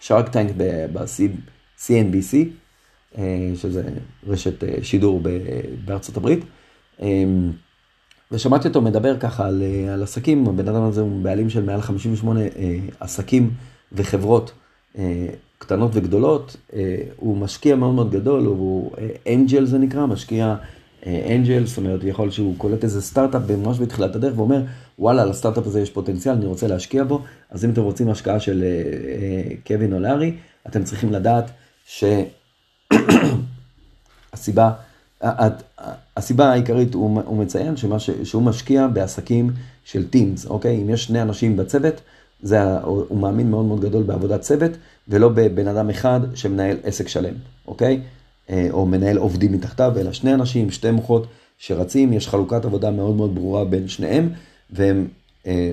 שארק 0.00 0.28
טנק 0.28 0.52
ב-CNBC, 0.92 2.36
אה, 3.18 3.50
שזה 3.54 3.82
רשת 4.26 4.64
אה, 4.64 4.74
שידור 4.82 5.22
בארצות 5.84 6.16
הברית. 6.16 6.44
אה, 7.02 7.24
ושמעתי 8.32 8.68
אותו 8.68 8.82
מדבר 8.82 9.18
ככה 9.18 9.46
על, 9.46 9.62
על 9.92 10.02
עסקים, 10.02 10.48
הבן 10.48 10.68
אדם 10.68 10.82
הזה 10.82 11.00
הוא 11.00 11.22
בעלים 11.22 11.50
של 11.50 11.62
מעל 11.62 11.80
58 11.80 12.40
עסקים 13.00 13.50
וחברות 13.92 14.52
קטנות 15.58 15.90
וגדולות, 15.94 16.56
הוא 17.16 17.36
משקיע 17.36 17.76
מאוד 17.76 17.94
מאוד 17.94 18.10
גדול, 18.10 18.44
הוא 18.44 18.90
angel 19.26 19.64
זה 19.64 19.78
נקרא, 19.78 20.06
משקיע 20.06 20.56
angel, 21.06 21.66
זאת 21.66 21.78
אומרת, 21.78 22.04
יכול 22.04 22.30
שהוא 22.30 22.54
קולט 22.58 22.84
איזה 22.84 23.02
סטארט-אפ 23.02 23.50
ממש 23.50 23.78
בתחילת 23.78 24.16
הדרך 24.16 24.38
ואומר, 24.38 24.62
וואלה, 24.98 25.24
לסטארט-אפ 25.24 25.66
הזה 25.66 25.80
יש 25.80 25.90
פוטנציאל, 25.90 26.34
אני 26.34 26.46
רוצה 26.46 26.66
להשקיע 26.66 27.04
בו, 27.04 27.22
אז 27.50 27.64
אם 27.64 27.70
אתם 27.70 27.82
רוצים 27.82 28.10
השקעה 28.10 28.40
של 28.40 28.64
אה, 28.64 28.68
אה, 28.68 29.42
קווין 29.66 29.92
או 29.92 29.98
לארי, 29.98 30.34
אתם 30.66 30.84
צריכים 30.84 31.12
לדעת 31.12 31.50
שהסיבה, 34.34 34.72
הסיבה 36.16 36.52
העיקרית, 36.52 36.94
הוא, 36.94 37.38
מציין 37.38 37.74
שהוא 38.24 38.42
משקיע 38.42 38.86
בעסקים 38.86 39.50
של 39.84 40.08
teams, 40.08 40.46
אוקיי? 40.46 40.82
אם 40.82 40.90
יש 40.90 41.04
שני 41.04 41.22
אנשים 41.22 41.56
בצוות, 41.56 42.00
זה, 42.42 42.78
הוא 42.80 43.18
מאמין 43.18 43.50
מאוד 43.50 43.64
מאוד 43.64 43.80
גדול 43.80 44.02
בעבודת 44.02 44.40
צוות, 44.40 44.70
ולא 45.08 45.28
בבן 45.28 45.68
אדם 45.68 45.90
אחד 45.90 46.20
שמנהל 46.34 46.76
עסק 46.84 47.08
שלם, 47.08 47.34
אוקיי? 47.66 48.00
אה, 48.50 48.68
או 48.70 48.86
מנהל 48.86 49.16
עובדים 49.16 49.52
מתחתיו, 49.52 49.92
אלא 49.96 50.12
שני 50.12 50.34
אנשים, 50.34 50.70
שתי 50.70 50.90
מוחות 50.90 51.26
שרצים, 51.58 52.12
יש 52.12 52.28
חלוקת 52.28 52.64
עבודה 52.64 52.90
מאוד 52.90 53.16
מאוד 53.16 53.34
ברורה 53.34 53.64
בין 53.64 53.88
שניהם, 53.88 54.30
והם 54.70 55.06
אה, 55.46 55.72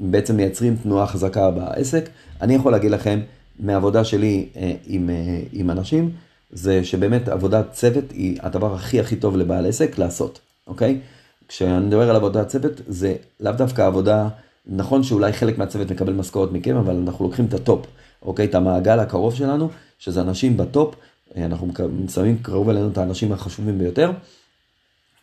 בעצם 0.00 0.36
מייצרים 0.36 0.76
תנועה 0.82 1.06
חזקה 1.06 1.50
בעסק. 1.50 2.08
אני 2.40 2.54
יכול 2.54 2.72
להגיד 2.72 2.90
לכם, 2.90 3.20
מהעבודה 3.58 4.04
שלי 4.04 4.48
אה, 4.56 4.72
עם, 4.86 5.10
אה, 5.10 5.40
עם 5.52 5.70
אנשים, 5.70 6.10
זה 6.50 6.84
שבאמת 6.84 7.28
עבודת 7.28 7.72
צוות 7.72 8.04
היא 8.10 8.38
הדבר 8.42 8.74
הכי 8.74 9.00
הכי 9.00 9.16
טוב 9.16 9.36
לבעל 9.36 9.66
עסק 9.66 9.98
לעשות, 9.98 10.40
אוקיי? 10.66 11.00
כשאני 11.48 11.86
מדבר 11.86 12.10
על 12.10 12.16
עבודת 12.16 12.48
צוות, 12.48 12.80
זה 12.88 13.14
לאו 13.40 13.52
דווקא 13.52 13.82
עבודה, 13.82 14.28
נכון 14.66 15.02
שאולי 15.02 15.32
חלק 15.32 15.58
מהצוות 15.58 15.90
מקבל 15.90 16.12
משכורת 16.12 16.52
מכם, 16.52 16.76
אבל 16.76 16.96
אנחנו 16.96 17.24
לוקחים 17.24 17.44
את 17.44 17.54
ה 17.54 17.60
top, 17.60 17.86
אוקיי? 18.22 18.46
את 18.46 18.54
המעגל 18.54 18.98
הקרוב 18.98 19.34
שלנו, 19.34 19.68
שזה 19.98 20.20
אנשים 20.20 20.56
ב 20.56 20.64
top, 20.64 20.94
אנחנו 21.36 21.68
שמים 22.14 22.38
קרוב 22.42 22.68
אלינו 22.68 22.88
את 22.88 22.98
האנשים 22.98 23.32
החשובים 23.32 23.78
ביותר, 23.78 24.10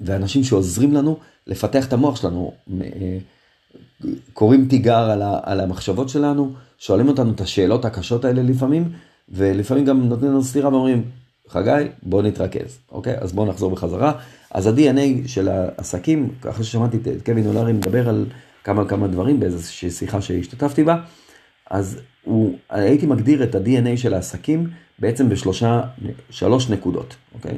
ואנשים 0.02 0.44
שעוזרים 0.44 0.94
לנו 0.94 1.18
לפתח 1.48 1.88
את 1.88 1.94
המוח 1.94 2.16
שלנו, 2.16 2.52
אה, 2.82 3.18
קוראים 4.34 4.68
תיגר 4.70 5.10
על, 5.10 5.22
על 5.44 5.60
המחשבות 5.60 6.10
שלנו, 6.10 6.54
שואלים 6.78 7.08
אותנו 7.08 7.32
את 7.32 7.42
השאלות 7.42 7.86
הקשות 7.86 8.26
האלה 8.26 8.44
לפעמים, 8.44 8.92
ולפעמים 9.30 9.86
גם 9.86 10.10
נותנים 10.10 10.32
לנו 10.32 10.44
סטירה 10.44 10.70
ואומרים, 10.70 11.04
חגי, 11.48 11.88
בוא 12.04 12.22
נתרכז, 12.22 12.78
אוקיי? 12.92 13.16
אז 13.18 13.34
בואו 13.34 13.46
נחזור 13.46 13.72
בחזרה. 13.72 14.14
אז 14.52 14.68
ה-DNA 14.68 15.28
של 15.28 15.48
העסקים, 15.50 16.30
אחרי 16.50 16.66
ששמעתי 16.66 16.98
את 16.98 17.26
קווין 17.26 17.48
אולרי 17.48 17.74
מדבר 17.74 18.10
על 18.10 18.26
כמה 18.64 18.88
כמה 18.88 19.08
דברים 19.08 19.40
באיזושהי 19.40 19.92
שיחה 19.92 20.22
שהשתתפתי 20.22 20.84
בה, 20.84 21.04
אז 21.70 22.02
הוא, 22.24 22.58
הייתי 22.70 23.06
מגדיר 23.06 23.44
את 23.44 23.56
ה-DNA 23.56 23.98
של 23.98 24.14
העסקים 24.14 24.70
בעצם 25.00 25.30
בשלושה, 25.30 25.82
שלוש 26.30 26.70
נקודות, 26.70 27.16
אוקיי? 27.34 27.58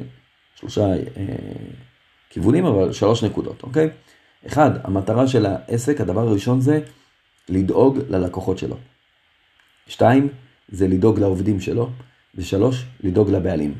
שלושה 0.54 0.86
אה, 0.86 0.96
כיוונים, 2.30 2.66
אבל 2.66 2.92
שלוש 2.92 3.24
נקודות, 3.24 3.62
אוקיי? 3.62 3.88
אחד, 4.46 4.70
המטרה 4.84 5.28
של 5.28 5.46
העסק, 5.46 6.00
הדבר 6.00 6.28
הראשון 6.28 6.60
זה 6.60 6.80
לדאוג 7.48 7.98
ללקוחות 8.08 8.58
שלו. 8.58 8.76
שתיים, 9.86 10.28
זה 10.68 10.88
לדאוג 10.88 11.20
לעובדים 11.20 11.60
שלו. 11.60 11.90
ושלוש, 12.36 12.84
לדאוג 13.00 13.30
לבעלים, 13.30 13.74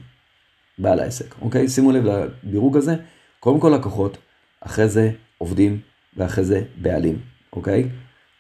בעל 0.79 1.01
העסק, 1.01 1.35
אוקיי? 1.43 1.69
שימו 1.69 1.93
לב 1.93 2.05
לדירוג 2.05 2.77
הזה, 2.77 2.97
קודם 3.41 3.61
כל 3.61 3.73
לקוחות, 3.79 4.19
אחרי 4.61 4.89
זה 4.89 5.11
עובדים 5.39 5.81
ואחרי 6.17 6.45
זה 6.45 6.63
בעלים, 6.83 7.19
אוקיי? 7.53 7.89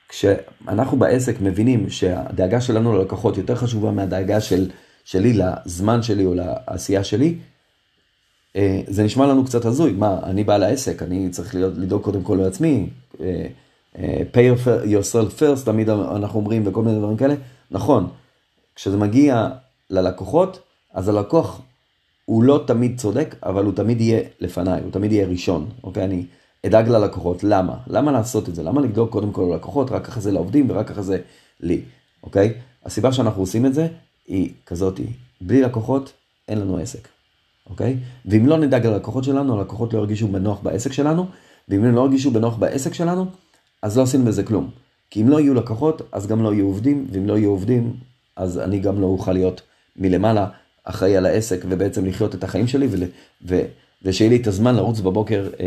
כשאנחנו 0.09 0.99
בעסק 0.99 1.41
מבינים 1.41 1.91
שהדאגה 1.91 2.61
שלנו 2.61 2.93
ללקוחות 2.93 3.37
יותר 3.37 3.55
חשובה 3.55 3.91
מהדאגה 3.91 4.41
של, 4.41 4.71
שלי 5.05 5.33
לזמן 5.33 6.03
שלי 6.03 6.27
או 6.27 6.35
לעשייה 6.35 7.05
שלי, 7.05 7.39
אה, 8.57 8.81
זה 8.87 9.05
נשמע 9.05 9.27
לנו 9.27 9.45
קצת 9.45 9.65
הזוי, 9.65 9.93
מה, 9.93 10.21
אני 10.23 10.45
בעל 10.45 10.63
העסק, 10.63 11.03
אני 11.03 11.31
צריך 11.31 11.55
להיות, 11.55 11.73
לדאוג 11.77 12.03
קודם 12.03 12.23
כל 12.23 12.39
לעצמי, 12.43 12.91
אה, 13.21 13.47
אה, 13.99 14.23
pay 14.33 14.59
yourself 14.85 15.41
first, 15.41 15.65
תמיד 15.65 15.89
אנחנו 15.89 16.41
אומרים 16.41 16.63
וכל 16.67 16.83
מיני 16.83 16.99
דברים 16.99 17.17
כאלה, 17.17 17.35
נכון, 17.71 18.09
כשזה 18.75 18.97
מגיע 18.97 19.49
ללקוחות, 19.91 20.59
אז 20.95 21.09
הלקוח 21.09 21.61
הוא 22.25 22.43
לא 22.43 22.65
תמיד 22.67 22.99
צודק, 22.99 23.35
אבל 23.43 23.65
הוא 23.65 23.73
תמיד 23.73 24.01
יהיה 24.01 24.21
לפניי, 24.41 24.83
הוא 24.83 24.93
תמיד 24.93 25.13
יהיה 25.13 25.27
ראשון, 25.27 25.71
אוקיי? 25.85 26.05
אני 26.05 26.25
אדאג 26.67 26.89
ללקוחות, 26.89 27.45
למה? 27.45 27.77
למה 27.87 28.13
לעשות 28.13 28.49
את 28.49 28.55
זה? 28.55 28.63
למה 28.63 28.81
לדאוג 28.81 29.09
קודם 29.09 29.33
כל 29.33 29.49
ללקוחות, 29.53 29.91
רק 29.91 30.09
אחרי 30.09 30.23
זה 30.23 30.33
לעובדים 30.33 30.71
ורק 30.71 30.91
אחרי 30.91 31.03
זה 31.03 31.19
לי, 31.61 31.81
אוקיי? 32.23 32.55
הסיבה 32.85 33.13
שאנחנו 33.13 33.43
עושים 33.43 33.67
את 33.67 33.75
זה 33.75 33.89
היא 34.27 34.53
כזאת, 34.67 35.01
בלי 35.41 35.63
לקוחות 35.63 36.13
אין 36.49 36.61
לנו 36.61 36.77
עסק, 36.77 37.09
אוקיי? 37.71 37.97
ואם 38.27 38.47
לא 38.47 38.59
נדאג 38.59 38.87
ללקוחות 38.87 39.25
שלנו, 39.25 39.59
הלקוחות 39.59 39.93
לא 39.93 39.99
ירגישו 39.99 40.29
בנוח 40.29 40.61
בעסק 40.61 40.93
שלנו, 40.93 41.27
ואם 41.69 41.85
הם 41.85 41.95
לא 41.95 42.01
ירגישו 42.01 42.31
בנוח 42.31 42.57
בעסק 42.57 42.95
שלנו, 42.95 43.27
אז 43.83 43.99
לא 43.99 44.03
עשינו 44.03 44.25
בזה 44.25 44.43
כלום. 44.43 44.71
כי 45.11 45.23
אם 45.23 45.29
לא 45.29 45.41
יהיו 45.41 45.55
לקוחות, 45.55 46.03
אז 46.13 46.27
גם 46.27 46.43
לא 46.43 46.55
יהיו 46.55 46.67
עובדים, 46.67 47.07
ואם 47.13 47.27
לא 47.27 47.39
יהיו 47.39 47.51
עובדים, 47.51 47.97
אז 48.37 48.59
אני 48.59 48.79
גם 48.79 49.01
לא 49.01 49.07
אוכל 49.07 49.33
להיות 49.33 49.63
מלמעלה 49.97 50.47
אחראי 50.85 51.17
על 51.17 51.27
העסק 51.27 51.65
ובעצם 51.69 52.07
לחיות 52.07 52.35
את 52.35 52.45
החיים 52.45 52.67
שלי 52.67 52.89
ול, 52.91 53.03
ושיהיה 54.05 54.31
לי 54.31 54.37
את 54.37 54.47
הזמן 54.47 54.75
לרוץ 54.75 55.01
בבוקר 55.01 55.49
אה, 55.61 55.67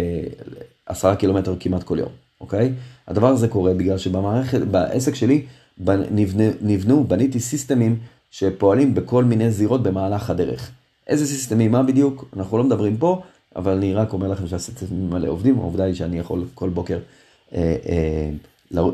עשרה 0.86 1.16
קילומטר 1.16 1.56
כמעט 1.60 1.84
כל 1.84 2.00
יום, 2.00 2.10
אוקיי? 2.42 2.74
הדבר 3.08 3.28
הזה 3.28 3.48
קורה 3.48 3.74
בגלל 3.74 3.98
שבמערכת, 3.98 4.62
בעסק 4.62 5.16
שלי 5.16 5.46
נבנו, 6.12 6.44
נבנו, 6.62 7.04
בניתי 7.04 7.40
סיסטמים 7.40 8.00
שפועלים 8.32 8.94
בכל 8.94 9.24
מיני 9.24 9.52
זירות 9.52 9.84
במהלך 9.84 10.30
הדרך. 10.30 10.72
איזה 11.08 11.28
סיסטמים, 11.28 11.72
מה 11.72 11.84
בדיוק, 11.84 12.26
אנחנו 12.38 12.58
לא 12.58 12.64
מדברים 12.64 12.98
פה, 12.98 13.22
אבל 13.56 13.72
אני 13.72 13.94
רק 13.94 14.14
אומר 14.14 14.28
לכם 14.28 14.48
שהסיסטמים 14.48 15.14
האלה 15.14 15.28
עובדים, 15.28 15.60
העובדה 15.60 15.84
היא 15.84 15.94
שאני 15.94 16.20
יכול 16.20 16.46
כל 16.54 16.70
בוקר 16.70 17.00
אה, 17.56 17.76
אה, 17.90 18.30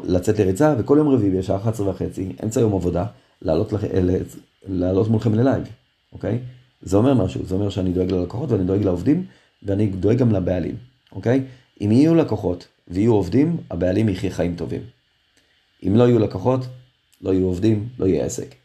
לצאת 0.04 0.40
לריצה, 0.40 0.76
וכל 0.78 0.96
יום 0.98 1.08
רביעי 1.08 1.38
בשעה 1.38 1.58
11 1.58 1.90
וחצי, 1.90 2.32
אמצע 2.44 2.60
יום 2.60 2.74
עבודה, 2.74 3.06
לעלות. 3.42 3.74
לעלות 4.68 5.08
מולכם 5.08 5.36
ללייב, 5.36 5.64
אוקיי? 6.14 6.40
זה 6.84 6.98
אומר 6.98 7.14
משהו, 7.14 7.46
זה 7.46 7.56
אומר 7.56 7.70
שאני 7.70 7.92
דואג 7.92 8.12
ללקוחות 8.12 8.52
ואני 8.52 8.64
דואג 8.64 8.84
לעובדים 8.84 9.26
ואני 9.64 9.88
דואג 9.88 10.18
גם 10.18 10.32
לבעלים, 10.32 10.76
אוקיי? 11.12 11.44
אם 11.82 11.92
יהיו 11.92 12.16
לקוחות 12.16 12.68
ויהיו 12.88 13.14
עובדים, 13.14 13.58
הבעלים 13.70 14.10
יחיה 14.10 14.32
חיים 14.32 14.56
טובים. 14.56 14.82
אם 15.88 15.96
לא 15.96 16.04
יהיו 16.04 16.20
לקוחות, 16.20 16.68
לא 17.22 17.34
יהיו 17.34 17.46
עובדים, 17.46 17.90
לא 18.00 18.06
יהיה 18.06 18.26
עסק. 18.26 18.56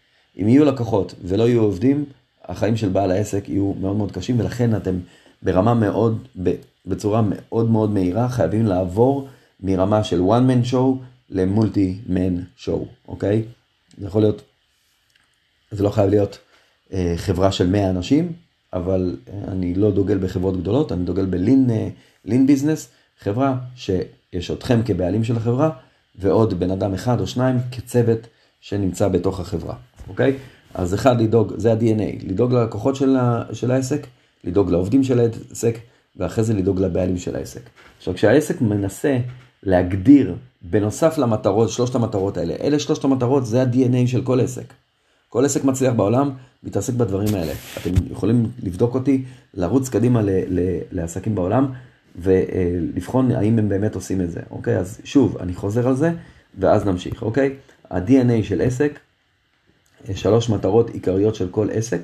אם 0.41 0.49
יהיו 0.49 0.65
לקוחות 0.65 1.15
ולא 1.25 1.49
יהיו 1.49 1.63
עובדים, 1.63 2.05
החיים 2.45 2.77
של 2.77 2.89
בעל 2.89 3.11
העסק 3.11 3.49
יהיו 3.49 3.75
מאוד 3.81 3.97
מאוד 3.97 4.13
קשים 4.13 4.41
ולכן 4.41 4.77
אתם 4.77 4.99
ברמה 5.43 5.75
מאוד, 5.75 6.29
בצורה 6.87 7.23
מאוד 7.25 7.71
מאוד 7.71 7.91
מהירה 7.91 8.29
חייבים 8.29 8.67
לעבור 8.67 9.29
מרמה 9.61 10.05
של 10.05 10.21
one 10.21 10.51
man 10.51 10.73
show 10.73 11.05
למולטי 11.31 11.99
man 12.09 12.65
show, 12.65 12.79
אוקיי? 13.09 13.43
זה 13.99 14.07
יכול 14.07 14.23
להיות 14.23 14.43
זה 15.71 15.83
לא 15.83 15.91
חייב 15.91 16.11
להיות 16.11 16.39
חברה 17.17 17.53
של 17.53 17.67
100 17.67 17.91
אנשים, 17.91 18.33
אבל 18.73 19.17
אה, 19.29 19.53
אני 19.53 19.75
לא 19.75 19.91
דוגל 19.91 20.19
בחברות 20.19 20.61
גדולות, 20.61 20.93
אני 20.93 21.05
דוגל 21.05 21.27
בלין 21.27 21.71
אה, 21.71 21.89
ביזנס, 22.47 22.89
חברה 23.21 23.57
שיש 23.77 24.51
אתכם 24.51 24.81
כבעלים 24.85 25.25
של 25.25 25.37
החברה, 25.37 25.71
ועוד 26.19 26.61
בן 26.61 26.71
אדם 26.71 26.95
אחד 26.95 27.21
או 27.21 27.27
שניים 27.27 27.57
כצוות 27.73 28.19
שנמצא 28.61 29.09
בתוך 29.09 29.41
החברה, 29.41 29.75
אוקיי? 30.09 30.37
אז 30.75 30.95
אחד, 30.95 31.21
לדאוג, 31.21 31.53
זה 31.57 31.73
ה-DNA, 31.73 32.27
לדאוג 32.29 32.53
ללקוחות 32.53 32.97
של, 32.97 33.17
ה, 33.17 33.43
של 33.53 33.71
העסק, 33.71 34.07
לדאוג 34.45 34.71
לעובדים 34.71 35.05
של 35.05 35.21
העסק, 35.21 35.79
ואחרי 36.17 36.45
זה 36.45 36.55
לדאוג 36.55 36.81
לבעלים 36.81 37.19
של 37.19 37.37
העסק. 37.37 37.61
עכשיו, 37.99 38.15
כשהעסק 38.15 38.61
מנסה 38.61 39.19
להגדיר, 39.63 40.35
בנוסף 40.63 41.19
למטרות, 41.19 41.71
שלושת 41.71 41.95
המטרות 41.95 42.37
האלה, 42.37 42.55
אלה 42.61 42.79
שלושת 42.79 43.05
המטרות, 43.05 43.47
זה 43.47 43.63
ה-DNA 43.63 44.07
של 44.07 44.23
כל 44.23 44.41
עסק. 44.41 44.73
כל 45.29 45.45
עסק 45.45 45.65
מצליח 45.65 45.95
בעולם 45.95 46.31
מתעסק 46.63 46.93
בדברים 46.93 47.35
האלה. 47.35 47.53
אתם 47.81 47.91
יכולים 48.11 48.51
לבדוק 48.63 48.95
אותי, 48.95 49.25
לרוץ 49.55 49.89
קדימה 49.89 50.23
ל- 50.23 50.31
ל- 50.31 50.81
לעסקים 50.93 51.35
בעולם 51.35 51.73
ולבחון 52.17 53.31
האם 53.31 53.59
הם 53.59 53.69
באמת 53.69 53.95
עושים 53.95 54.21
את 54.21 54.31
זה, 54.31 54.41
אוקיי? 54.51 54.79
אז 54.79 55.01
שוב, 55.05 55.39
אני 55.39 55.55
חוזר 55.55 55.89
על 55.89 55.97
זה 55.97 56.13
ואז 56.59 56.85
נמשיך, 56.85 57.23
אוקיי? 57.23 57.57
ה-DNA 57.91 58.43
של 58.45 58.61
עסק, 58.61 58.99
שלוש 60.15 60.51
מטרות 60.51 60.91
עיקריות 60.91 61.35
של 61.35 61.49
כל 61.49 61.69
עסק, 61.73 62.01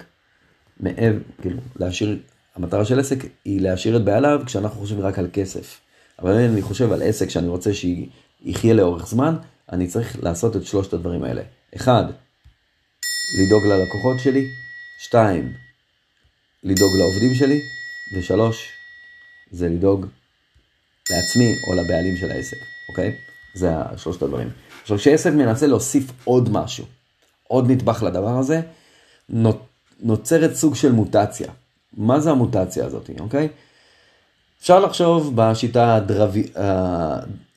מעבר, 0.80 1.18
כאילו, 1.42 1.56
להשאיר, 1.76 2.18
המטרה 2.56 2.84
של 2.84 3.00
עסק 3.00 3.18
היא 3.44 3.60
להשאיר 3.60 3.96
את 3.96 4.04
בעליו 4.04 4.42
כשאנחנו 4.46 4.80
חושבים 4.80 5.00
רק 5.00 5.18
על 5.18 5.28
כסף. 5.32 5.80
אבל 6.22 6.38
אם 6.40 6.52
אני 6.52 6.62
חושב 6.62 6.92
על 6.92 7.02
עסק 7.02 7.30
שאני 7.30 7.48
רוצה 7.48 7.70
שיחיה 7.74 8.74
לאורך 8.74 9.06
זמן, 9.06 9.36
אני 9.72 9.86
צריך 9.86 10.22
לעשות 10.22 10.56
את 10.56 10.64
שלושת 10.64 10.92
הדברים 10.92 11.24
האלה. 11.24 11.42
אחד, 11.76 12.04
לדאוג 13.34 13.66
ללקוחות 13.66 14.20
שלי, 14.20 14.50
שתיים, 14.98 15.52
לדאוג 16.62 16.90
לעובדים 16.98 17.34
שלי, 17.34 17.60
ושלוש, 18.16 18.68
זה 19.50 19.68
לדאוג 19.68 20.06
לעצמי 21.10 21.54
או 21.66 21.74
לבעלים 21.74 22.16
של 22.16 22.30
העסק, 22.30 22.56
אוקיי? 22.88 23.16
זה 23.54 23.72
שלושת 23.96 24.22
הדברים. 24.22 24.50
עכשיו, 24.82 24.98
כשעסק 24.98 25.32
מנסה 25.32 25.66
להוסיף 25.66 26.04
עוד 26.24 26.48
משהו, 26.52 26.84
עוד 27.48 27.70
נדבך 27.70 28.02
לדבר 28.02 28.38
הזה, 28.38 28.60
נוצרת 30.00 30.54
סוג 30.54 30.74
של 30.74 30.92
מוטציה. 30.92 31.48
מה 31.96 32.20
זה 32.20 32.30
המוטציה 32.30 32.86
הזאת, 32.86 33.10
אוקיי? 33.20 33.48
אפשר 34.60 34.80
לחשוב 34.80 35.32
בשיטה 35.34 35.96
הדרווי, 35.96 36.46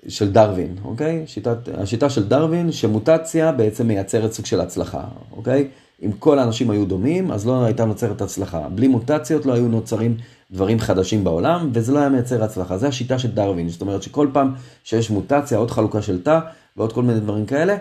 של 0.07 0.31
דרווין, 0.31 0.75
אוקיי? 0.83 1.23
שיטת, 1.27 1.57
השיטה 1.77 2.09
של 2.09 2.27
דרווין, 2.27 2.71
שמוטציה 2.71 3.51
בעצם 3.51 3.87
מייצרת 3.87 4.31
סוג 4.31 4.45
של 4.45 4.61
הצלחה, 4.61 5.03
אוקיי? 5.31 5.67
אם 6.05 6.11
כל 6.19 6.39
האנשים 6.39 6.69
היו 6.69 6.85
דומים, 6.85 7.31
אז 7.31 7.47
לא 7.47 7.65
הייתה 7.65 7.85
נוצרת 7.85 8.21
הצלחה. 8.21 8.69
בלי 8.69 8.87
מוטציות 8.87 9.45
לא 9.45 9.53
היו 9.53 9.67
נוצרים 9.67 10.17
דברים 10.51 10.79
חדשים 10.79 11.23
בעולם, 11.23 11.69
וזה 11.73 11.91
לא 11.91 11.99
היה 11.99 12.09
מייצר 12.09 12.43
הצלחה. 12.43 12.77
זו 12.77 12.87
השיטה 12.87 13.19
של 13.19 13.31
דרווין, 13.31 13.69
זאת 13.69 13.81
אומרת 13.81 14.03
שכל 14.03 14.27
פעם 14.33 14.53
שיש 14.83 15.09
מוטציה, 15.09 15.57
עוד 15.57 15.71
חלוקה 15.71 16.01
של 16.01 16.23
תא, 16.23 16.39
ועוד 16.77 16.93
כל 16.93 17.03
מיני 17.03 17.19
דברים 17.19 17.45
כאלה, 17.45 17.77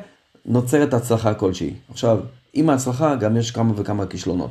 נוצרת 0.46 0.94
הצלחה 0.94 1.34
כלשהי. 1.34 1.74
עכשיו, 1.90 2.18
עם 2.52 2.70
ההצלחה 2.70 3.14
גם 3.14 3.36
יש 3.36 3.50
כמה 3.50 3.72
וכמה 3.76 4.06
כישלונות. 4.06 4.50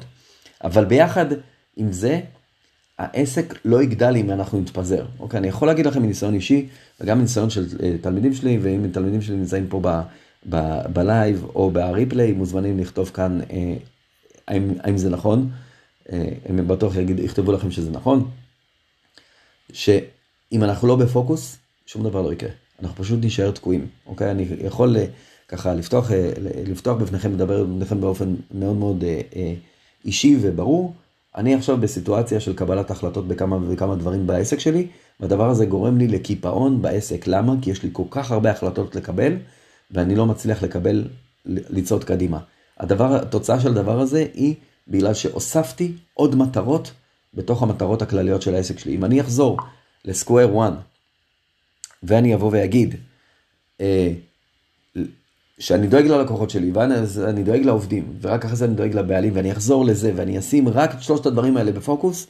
אבל 0.63 0.86
ביחד 0.86 1.25
עם 1.77 1.91
זה, 1.91 2.19
העסק 2.99 3.53
לא 3.65 3.83
יגדל 3.83 4.15
אם 4.15 4.31
אנחנו 4.31 4.59
נתפזר. 4.59 5.05
אוקיי, 5.19 5.37
אני 5.37 5.47
יכול 5.47 5.67
להגיד 5.67 5.87
לכם 5.87 6.01
מניסיון 6.01 6.33
אישי, 6.33 6.67
וגם 7.01 7.19
מניסיון 7.19 7.49
של 7.49 7.65
אה, 7.83 7.95
תלמידים 8.01 8.33
שלי, 8.33 8.59
ואם 8.61 8.91
תלמידים 8.91 9.21
שלי 9.21 9.35
נמצאים 9.35 9.67
פה 9.67 9.81
ב 10.93 11.04
live 11.04 11.45
או 11.55 11.71
ב 11.72 11.79
replay, 11.79 12.31
מוזמנים 12.31 12.79
לכתוב 12.79 13.09
כאן 13.09 13.39
אה, 13.51 13.75
האם, 14.47 14.73
האם 14.79 14.97
זה 14.97 15.09
נכון. 15.09 15.49
אה, 16.11 16.29
הם 16.45 16.67
בטוח 16.67 16.95
יגיד, 16.95 17.19
יכתבו 17.19 17.51
לכם 17.51 17.71
שזה 17.71 17.91
נכון. 17.91 18.29
שאם 19.73 20.63
אנחנו 20.63 20.87
לא 20.87 20.95
בפוקוס, 20.95 21.57
שום 21.85 22.03
דבר 22.03 22.21
לא 22.21 22.33
יקרה. 22.33 22.49
אנחנו 22.81 23.03
פשוט 23.03 23.19
נשאר 23.21 23.51
תקועים, 23.51 23.87
אוקיי? 24.05 24.31
אני 24.31 24.47
יכול 24.63 24.97
ככה 25.47 25.73
לפתוח, 25.73 26.11
לפתוח 26.67 26.97
בפניכם, 26.97 27.33
לדבר 27.33 27.63
בפניכם 27.63 28.01
באופן 28.01 28.35
מאוד 28.51 28.75
מאוד 28.75 29.03
אישי 30.05 30.37
וברור. 30.41 30.93
אני 31.38 31.56
עכשיו 31.56 31.77
בסיטואציה 31.77 32.39
של 32.39 32.56
קבלת 32.56 32.92
החלטות 32.92 33.27
בכמה 33.27 33.58
וכמה 33.70 33.96
דברים 33.96 34.27
בעסק 34.27 34.60
שלי, 34.60 34.88
והדבר 35.20 35.50
הזה 35.50 35.65
גורם 35.65 35.98
לי 35.98 36.08
לקיפאון 36.08 36.82
בעסק. 36.82 37.27
למה? 37.27 37.54
כי 37.62 37.72
יש 37.72 37.84
לי 37.84 37.89
כל 37.94 38.04
כך 38.10 38.32
הרבה 38.32 38.51
החלטות 38.51 38.96
לקבל, 38.96 39.38
ואני 39.92 40.15
לא 40.15 40.25
מצליח 40.25 40.63
לקבל, 40.63 41.08
לצעוד 41.46 42.04
קדימה. 42.04 42.39
הדבר, 42.80 43.15
התוצאה 43.15 43.60
של 43.60 43.68
הדבר 43.68 44.00
הזה 44.00 44.25
היא 44.34 44.56
בגלל 44.88 45.13
שהוספתי 45.13 45.94
עוד 46.13 46.36
מטרות 46.36 46.92
בתוך 47.34 47.63
המטרות 47.63 48.01
הכלליות 48.01 48.42
של 48.42 48.56
העסק 48.56 48.80
שלי. 48.80 48.96
אם 48.96 49.06
אני 49.06 49.22
אחזור 49.22 49.58
לסקוויר 50.06 50.60
1, 50.60 50.74
ואני 52.04 52.36
אבוא 52.36 52.50
ואגיד, 52.54 52.96
אה, 53.82 54.12
שאני 55.59 55.88
דואג 55.88 56.07
ללקוחות 56.07 56.50
שלי, 56.50 56.71
ואני 56.71 57.43
דואג 57.43 57.65
לעובדים, 57.65 58.13
ורק 58.21 58.45
אחרי 58.45 58.55
זה 58.55 58.65
אני 58.65 58.75
דואג 58.75 58.95
לבעלים, 58.95 59.35
ואני 59.35 59.51
אחזור 59.51 59.85
לזה, 59.85 60.12
ואני 60.15 60.39
אשים 60.39 60.69
רק 60.69 60.93
את 60.93 61.01
שלושת 61.01 61.25
הדברים 61.25 61.57
האלה 61.57 61.71
בפוקוס, 61.71 62.27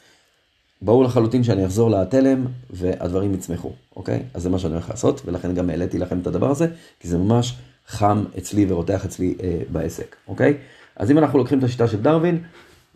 ברור 0.82 1.04
לחלוטין 1.04 1.44
שאני 1.44 1.66
אחזור 1.66 1.90
לתלם, 1.92 2.46
והדברים 2.70 3.34
יצמחו, 3.34 3.72
אוקיי? 3.96 4.24
אז 4.34 4.44
זה 4.44 4.50
מה 4.50 4.60
שאני 4.60 4.74
הולך 4.74 4.90
לעשות, 4.90 5.22
ולכן 5.26 5.54
גם 5.54 5.70
העליתי 5.70 5.98
לכם 5.98 6.20
את 6.20 6.28
הדבר 6.28 6.52
הזה, 6.52 6.68
כי 7.00 7.08
זה 7.08 7.18
ממש 7.18 7.56
חם 7.88 8.24
אצלי 8.38 8.66
ורותח 8.70 9.06
אצלי 9.06 9.36
אה, 9.44 9.60
בעסק, 9.70 10.16
אוקיי? 10.28 10.58
אז 10.96 11.12
אם 11.12 11.18
אנחנו 11.18 11.40
לוקחים 11.40 11.60
את 11.60 11.64
השיטה 11.64 11.88
של 11.88 12.02
דרווין, 12.02 12.44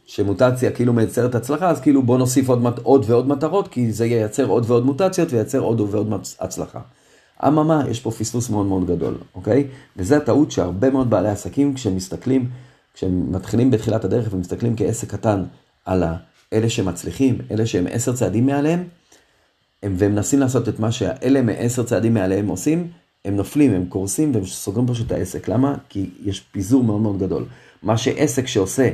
שמוטציה 0.06 0.72
כאילו 0.72 0.94
מייצרת 0.94 1.36
הצלחה, 1.36 1.70
אז 1.70 1.82
כאילו 1.82 2.04
בוא 2.04 2.18
נוסיף 2.18 2.50
עוד, 2.50 2.80
עוד 2.84 3.06
ועוד 3.08 3.28
מטרות, 3.28 3.68
כי 3.68 3.92
זה 3.92 4.06
ייצר 4.06 4.46
עוד 4.46 4.66
ועוד 4.68 4.86
מוטציות 4.86 5.34
וייצר 5.34 5.60
עוד 5.60 5.80
ועוד 5.80 6.14
הצלחה. 6.40 6.80
אממה, 7.48 7.84
יש 7.90 8.00
פה 8.00 8.12
פספוס 8.12 8.50
מאוד 8.50 8.66
מאוד 8.66 8.88
גדול, 8.88 9.18
אוקיי? 9.36 9.68
וזה 9.98 10.18
הטעות 10.18 10.52
שהרבה 10.52 10.90
מאוד 10.90 11.10
בעלי 11.10 11.30
עסקים, 11.30 11.74
כשהם 11.74 11.96
מסתכלים, 11.96 12.50
כשהם 12.94 13.32
מתחילים 13.32 13.72
בתחילת 13.72 14.06
הדרך 14.06 14.34
ומסתכלים 14.34 14.76
כעסק 14.78 15.12
קטן 15.12 15.44
על 15.86 16.04
אלה 16.54 16.70
שמצליחים, 16.70 17.38
אלה 17.52 17.66
שהם 17.66 17.88
עשר 17.90 18.14
צעדים 18.14 18.46
מעליהם, 18.46 18.84
הם, 19.84 19.96
והם 19.98 20.12
מנסים 20.12 20.40
לעשות 20.40 20.70
את 20.70 20.80
מה 20.80 20.92
שאלה 20.92 21.42
מעשר 21.42 21.84
צעדים 21.84 22.14
מעליהם 22.14 22.48
עושים, 22.48 22.88
הם 23.26 23.36
נופלים, 23.36 23.74
הם 23.74 23.86
קורסים 23.86 24.36
והם 24.36 24.46
סוגרים 24.46 24.88
פשוט 24.88 25.08
את 25.08 25.12
העסק. 25.12 25.48
למה? 25.48 25.76
כי 25.90 26.10
יש 26.24 26.40
פיזור 26.40 26.84
מאוד 26.84 27.02
מאוד 27.02 27.20
גדול. 27.20 27.46
מה 27.84 27.98
שעסק 27.98 28.48
שעושה 28.48 28.90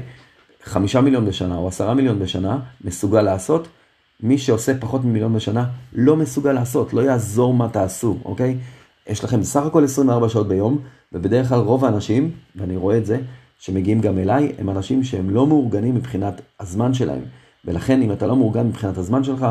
חמישה 0.64 1.02
מיליון 1.02 1.26
בשנה 1.26 1.58
או 1.58 1.68
עשרה 1.68 1.94
מיליון 1.94 2.20
בשנה 2.20 2.60
מסוגל 2.84 3.22
לעשות, 3.22 3.68
מי 4.24 4.38
שעושה 4.38 4.80
פחות 4.80 5.04
ממיליון 5.04 5.34
בשנה 5.34 5.66
לא 5.94 6.16
מסוגל 6.16 6.54
לעשות, 6.54 6.94
לא 6.94 7.02
יעזור 7.02 7.54
מה 7.54 7.70
תעשו, 7.70 8.18
אוקיי? 8.26 8.58
יש 9.08 9.24
לכם 9.24 9.40
בסך 9.40 9.66
הכל 9.66 9.84
24 9.84 10.30
שעות 10.30 10.48
ביום, 10.48 10.80
ובדרך 11.14 11.50
כלל 11.50 11.60
רוב 11.60 11.86
האנשים, 11.86 12.32
ואני 12.56 12.76
רואה 12.78 12.98
את 12.98 13.06
זה, 13.06 13.20
שמגיעים 13.60 14.02
גם 14.02 14.18
אליי, 14.18 14.52
הם 14.58 14.70
אנשים 14.70 15.04
שהם 15.04 15.30
לא 15.30 15.48
מאורגנים 15.48 15.96
מבחינת 15.96 16.42
הזמן 16.60 16.94
שלהם. 16.94 17.22
ולכן 17.66 18.02
אם 18.02 18.12
אתה 18.12 18.28
לא 18.28 18.36
מאורגן 18.36 18.68
מבחינת 18.68 18.98
הזמן 18.98 19.24
שלך, 19.24 19.46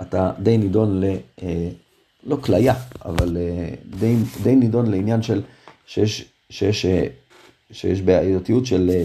אתה 0.00 0.32
די 0.38 0.58
נידון 0.58 1.00
ל... 1.00 1.04
אה, 1.42 1.68
לא 2.26 2.36
כליה, 2.36 2.74
אבל 3.04 3.36
אה, 3.36 3.68
די, 3.98 4.16
די 4.42 4.56
נידון 4.56 4.90
לעניין 4.90 5.22
של 5.22 5.42
שיש, 5.86 6.24
שיש, 6.50 6.86
אה, 6.86 7.06
שיש 7.70 8.00
בעייתיות 8.00 8.66
של... 8.66 8.90
אה, 8.94 9.04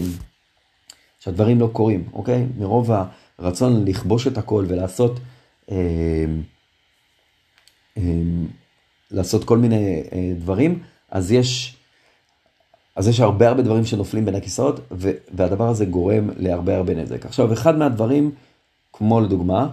שהדברים 1.20 1.60
לא 1.60 1.70
קורים, 1.72 2.04
אוקיי? 2.12 2.46
מרוב 2.58 2.90
הרצון 3.40 3.84
לכבוש 3.84 4.26
את 4.26 4.38
הכל 4.38 4.64
ולעשות 4.68 5.20
אה, 5.70 5.76
אה, 7.96 8.02
לעשות 9.10 9.44
כל 9.44 9.58
מיני 9.58 10.02
אה, 10.12 10.32
דברים, 10.38 10.78
אז 11.10 11.32
יש, 11.32 11.76
אז 12.96 13.08
יש 13.08 13.20
הרבה 13.20 13.48
הרבה 13.48 13.62
דברים 13.62 13.84
שנופלים 13.84 14.24
בין 14.24 14.34
הכיסאות, 14.34 14.80
והדבר 15.34 15.68
הזה 15.68 15.84
גורם 15.84 16.30
להרבה 16.36 16.76
הרבה 16.76 16.94
נזק. 16.94 17.26
עכשיו, 17.26 17.52
אחד 17.52 17.78
מהדברים, 17.78 18.30
כמו 18.92 19.20
לדוגמה, 19.20 19.68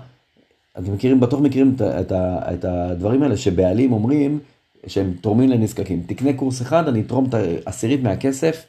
אתם 0.79 0.93
מכירים, 0.93 1.19
בטוח 1.19 1.39
מכירים 1.39 1.75
את, 1.75 1.81
את, 1.81 2.11
את 2.53 2.65
הדברים 2.65 3.23
האלה 3.23 3.37
שבעלים 3.37 3.93
אומרים 3.93 4.39
שהם 4.87 5.13
תורמים 5.21 5.49
לנזקקים. 5.49 6.03
תקנה 6.07 6.33
קורס 6.33 6.61
אחד, 6.61 6.87
אני 6.87 7.01
אתרום 7.01 7.25
את 7.29 7.33
העשירית 7.33 8.03
מהכסף 8.03 8.65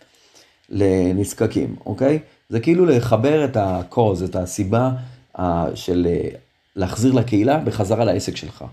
לנזקקים, 0.69 1.77
אוקיי? 1.87 2.19
זה 2.49 2.61
כאילו 2.61 2.87
לחבר 2.87 3.45
את 3.45 3.57
ה-cause, 3.57 4.25
את 4.25 4.37
הסיבה 4.37 4.91
uh, 5.37 5.41
של 5.75 6.07
uh, 6.07 6.37
להחזיר 6.77 7.13
לקהילה 7.13 7.59
בחזרה 7.59 8.05
לעסק 8.05 8.37
שלך. 8.37 8.65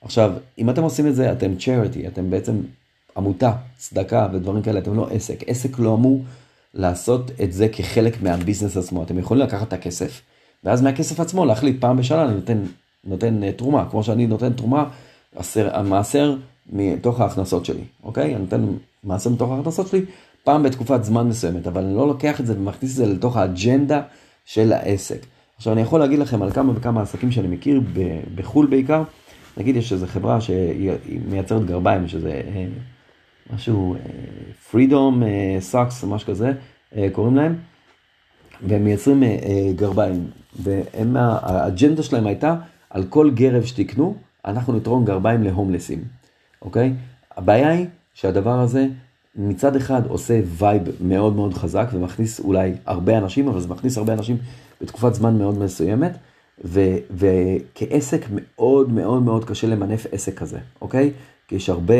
עכשיו, 0.00 0.32
אם 0.58 0.70
אתם 0.70 0.82
עושים 0.82 1.06
את 1.06 1.14
זה, 1.14 1.32
אתם 1.32 1.52
charity, 1.58 2.08
אתם 2.08 2.30
בעצם 2.30 2.60
עמותה, 3.16 3.52
צדקה 3.76 4.28
ודברים 4.32 4.62
כאלה, 4.62 4.78
אתם 4.78 4.96
לא 4.96 5.08
עסק. 5.10 5.42
עסק 5.46 5.78
לא 5.78 5.94
אמור 5.94 6.24
לעשות 6.74 7.30
את 7.42 7.52
זה 7.52 7.68
כחלק 7.68 8.22
מהביזנס 8.22 8.76
עצמו. 8.76 9.02
אתם 9.02 9.18
יכולים 9.18 9.42
לקחת 9.42 9.68
את 9.68 9.72
הכסף, 9.72 10.20
ואז 10.64 10.82
מהכסף 10.82 11.20
עצמו 11.20 11.44
להחליט 11.44 11.80
פעם 11.80 11.96
בשנה 11.96 12.24
אני 12.24 12.34
נותן, 12.34 12.62
נותן 13.04 13.42
uh, 13.42 13.58
תרומה, 13.58 13.90
כמו 13.90 14.04
שאני 14.04 14.26
נותן 14.26 14.52
תרומה, 14.52 14.84
מעשר 15.84 16.36
מתוך 16.72 17.20
ההכנסות 17.20 17.64
שלי, 17.64 17.84
אוקיי? 18.02 18.34
אני 18.34 18.42
נותן 18.42 18.64
מעשר 19.04 19.30
מתוך 19.30 19.50
ההכנסות 19.50 19.88
שלי, 19.88 20.04
פעם 20.44 20.62
בתקופת 20.62 21.04
זמן 21.04 21.28
מסוימת, 21.28 21.66
אבל 21.66 21.84
אני 21.84 21.96
לא 21.96 22.08
לוקח 22.08 22.40
את 22.40 22.46
זה 22.46 22.58
ומכניס 22.58 22.90
את 22.90 22.96
זה 22.96 23.06
לתוך 23.06 23.36
האג'נדה 23.36 24.02
של 24.44 24.72
העסק. 24.72 25.26
עכשיו 25.56 25.72
אני 25.72 25.80
יכול 25.80 26.00
להגיד 26.00 26.18
לכם 26.18 26.42
על 26.42 26.50
כמה 26.50 26.72
וכמה 26.76 27.02
עסקים 27.02 27.30
שאני 27.30 27.48
מכיר, 27.48 27.80
בחו"ל 28.34 28.66
בעיקר, 28.66 29.02
נגיד 29.56 29.76
יש 29.76 29.92
איזו 29.92 30.06
חברה 30.06 30.40
שהיא 30.40 31.20
מייצרת 31.28 31.66
גרביים, 31.66 32.08
שזה 32.08 32.30
אה, 32.30 32.66
משהו, 33.54 33.96
Freedom 34.70 35.22
Socks, 35.60 36.04
משהו 36.04 36.28
כזה, 36.28 36.52
אה, 36.96 37.08
קוראים 37.12 37.36
להם, 37.36 37.56
והם 38.66 38.84
מייצרים 38.84 39.22
אה, 39.22 39.28
גרביים, 39.76 40.30
והאג'נדה 40.58 42.02
שלהם 42.02 42.26
הייתה, 42.26 42.56
על 42.90 43.04
כל 43.04 43.30
גרב 43.30 43.64
שתקנו, 43.64 44.16
אנחנו 44.44 44.72
נתרום 44.72 45.04
גרביים 45.04 45.42
להומלסים, 45.42 46.04
אוקיי? 46.62 46.92
הבעיה 47.36 47.68
היא 47.68 47.86
שהדבר 48.14 48.60
הזה 48.60 48.86
מצד 49.36 49.76
אחד 49.76 50.06
עושה 50.06 50.40
vibe 50.46 50.82
מאוד 51.00 51.36
מאוד 51.36 51.54
חזק 51.54 51.88
ומכניס 51.92 52.40
אולי 52.40 52.72
הרבה 52.86 53.18
אנשים, 53.18 53.48
אבל 53.48 53.60
זה 53.60 53.68
מכניס 53.68 53.98
הרבה 53.98 54.12
אנשים 54.12 54.36
בתקופת 54.80 55.14
זמן 55.14 55.38
מאוד 55.38 55.58
מסוימת, 55.58 56.12
ו, 56.64 56.80
וכעסק 57.10 58.24
מאוד 58.30 58.92
מאוד 58.92 59.22
מאוד 59.22 59.44
קשה 59.44 59.66
למנף 59.66 60.06
עסק 60.12 60.38
כזה, 60.38 60.58
אוקיי? 60.80 61.10
כי 61.48 61.54
יש 61.54 61.68
הרבה 61.68 61.94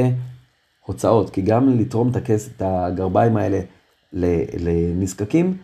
הוצאות, 0.86 1.30
כי 1.30 1.42
גם 1.42 1.68
לתרום 1.68 2.10
את, 2.10 2.16
הכס, 2.16 2.48
את 2.56 2.62
הגרביים 2.64 3.36
האלה 3.36 3.60
לנזקקים, 4.12 5.56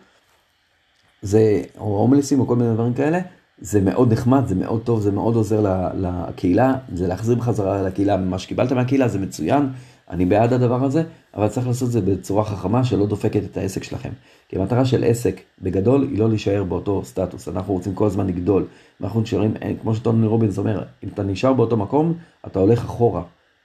זה, 1.21 1.61
או 1.77 1.97
הומלסים 1.97 2.39
או 2.39 2.47
כל 2.47 2.55
מיני 2.55 2.73
דברים 2.73 2.93
כאלה, 2.93 3.19
זה 3.61 3.81
מאוד 3.81 4.13
נחמד, 4.13 4.47
זה 4.47 4.55
מאוד 4.55 4.81
טוב, 4.83 5.01
זה 5.01 5.11
מאוד 5.11 5.35
עוזר 5.35 5.91
לקהילה, 5.95 6.75
זה 6.93 7.07
להחזיר 7.07 7.35
בחזרה 7.35 7.81
לקהילה 7.81 8.17
ממה 8.17 8.39
שקיבלת 8.39 8.71
מהקהילה, 8.71 9.07
זה 9.07 9.19
מצוין, 9.19 9.69
אני 10.09 10.25
בעד 10.25 10.53
הדבר 10.53 10.83
הזה, 10.83 11.03
אבל 11.35 11.47
צריך 11.47 11.67
לעשות 11.67 11.87
את 11.87 11.91
זה 11.91 12.01
בצורה 12.01 12.43
חכמה 12.43 12.83
שלא 12.83 13.05
דופקת 13.05 13.43
את 13.43 13.57
העסק 13.57 13.83
שלכם. 13.83 14.09
כי 14.49 14.55
המטרה 14.59 14.85
של 14.85 15.03
עסק 15.03 15.41
בגדול 15.61 16.07
היא 16.11 16.19
לא 16.19 16.29
להישאר 16.29 16.63
באותו 16.63 17.01
סטטוס, 17.05 17.47
אנחנו 17.47 17.73
רוצים 17.73 17.93
כל 17.93 18.05
הזמן 18.05 18.27
לגדול. 18.27 18.65
אנחנו 19.01 19.21
נשארים, 19.21 19.53
אה, 19.61 19.71
כמו 19.81 19.95
שטוני 19.95 20.27
רובינס 20.27 20.57
אומר, 20.57 20.83
אם 21.03 21.09
אתה 21.13 21.23
נשאר 21.23 21.53
באותו 21.53 21.77
מקום, 21.77 22.13
אתה 22.47 22.59
הולך 22.59 22.83
אחורה, 22.83 23.21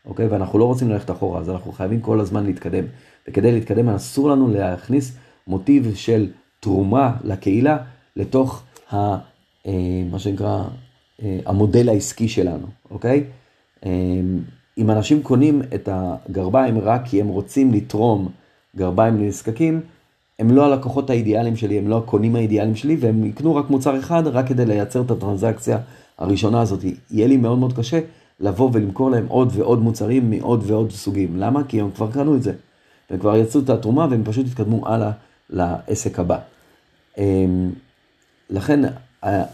אוקיי? 0.06 0.26
ואנחנו 0.26 0.58
לא 0.58 0.64
רוצים 0.64 0.90
ללכת 0.90 1.10
אחורה, 1.10 1.40
אז 1.40 1.50
אנחנו 1.50 1.72
חייבים 1.72 2.00
כל 2.00 2.20
הזמן 2.20 2.46
להתקדם. 2.46 2.84
וכדי 3.28 3.52
להתקדם 3.52 3.88
אסור 3.88 4.30
לנו 4.30 4.48
להכניס 4.48 5.16
מוטיב 5.46 5.94
של 5.94 6.28
תרומה 6.60 7.16
לקהילה 7.24 7.78
לתוך 8.16 8.62
ה, 8.92 8.96
אה, 9.66 10.02
מה 10.10 10.18
שנקרא 10.18 10.64
אה, 11.22 11.38
המודל 11.46 11.88
העסקי 11.88 12.28
שלנו, 12.28 12.66
אוקיי? 12.90 13.24
אם 14.78 14.90
אנשים 14.90 15.22
קונים 15.22 15.62
את 15.74 15.88
הגרביים 15.92 16.78
רק 16.78 17.02
כי 17.04 17.20
הם 17.20 17.28
רוצים 17.28 17.72
לתרום 17.72 18.28
גרביים 18.76 19.16
לנזקקים, 19.16 19.80
הם 20.38 20.50
לא 20.50 20.64
הלקוחות 20.64 21.10
האידיאליים 21.10 21.56
שלי, 21.56 21.78
הם 21.78 21.88
לא 21.88 21.98
הקונים 21.98 22.36
האידיאליים 22.36 22.76
שלי, 22.76 22.96
והם 23.00 23.24
יקנו 23.24 23.56
רק 23.56 23.70
מוצר 23.70 23.98
אחד 23.98 24.26
רק 24.26 24.48
כדי 24.48 24.66
לייצר 24.66 25.02
את 25.02 25.10
הטרנזקציה 25.10 25.78
הראשונה 26.18 26.60
הזאת. 26.60 26.84
יהיה 27.10 27.26
לי 27.26 27.36
מאוד 27.36 27.58
מאוד 27.58 27.76
קשה 27.76 28.00
לבוא 28.40 28.70
ולמכור 28.72 29.10
להם 29.10 29.26
עוד 29.28 29.52
ועוד 29.52 29.82
מוצרים 29.82 30.30
מעוד 30.30 30.62
ועוד 30.66 30.92
סוגים. 30.92 31.36
למה? 31.36 31.64
כי 31.64 31.80
הם 31.80 31.90
כבר 31.90 32.10
קנו 32.10 32.36
את 32.36 32.42
זה. 32.42 32.52
הם 33.10 33.18
כבר 33.18 33.36
יצאו 33.36 33.60
את 33.60 33.70
התרומה 33.70 34.06
והם 34.10 34.22
פשוט 34.24 34.46
יתקדמו 34.46 34.88
הלאה 34.88 35.10
לעסק 35.50 36.18
הבא. 36.18 36.38
אמ, 37.18 37.70
לכן 38.50 38.80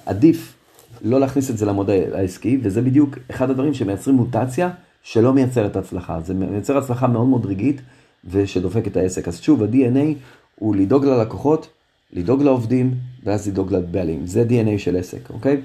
עדיף 0.06 0.56
לא 1.02 1.20
להכניס 1.20 1.50
את 1.50 1.59
זה 1.59 1.66
למודל 1.66 2.14
העסקי, 2.14 2.61
וזה 2.62 2.83
בדיוק 2.83 3.18
אחד 3.30 3.50
הדברים 3.50 3.74
שמייצרים 3.74 4.16
מוטציה 4.16 4.70
שלא 5.02 5.32
מייצרת 5.32 5.76
הצלחה. 5.76 6.20
זה 6.20 6.34
מייצר 6.34 6.78
הצלחה 6.78 7.06
מאוד 7.06 7.26
מאוד 7.26 7.46
רגעית 7.46 7.80
ושדופק 8.24 8.86
את 8.86 8.96
העסק. 8.96 9.28
אז 9.28 9.40
שוב, 9.40 9.62
ה-DNA 9.62 10.14
הוא 10.54 10.76
לדאוג 10.76 11.04
ללקוחות, 11.04 11.68
לדאוג 12.12 12.42
לעובדים, 12.42 12.94
ואז 13.24 13.48
לדאוג 13.48 13.72
לבעלים. 13.72 14.26
זה 14.26 14.44
DNA 14.48 14.78
של 14.78 14.96
עסק, 14.96 15.30
אוקיי? 15.30 15.62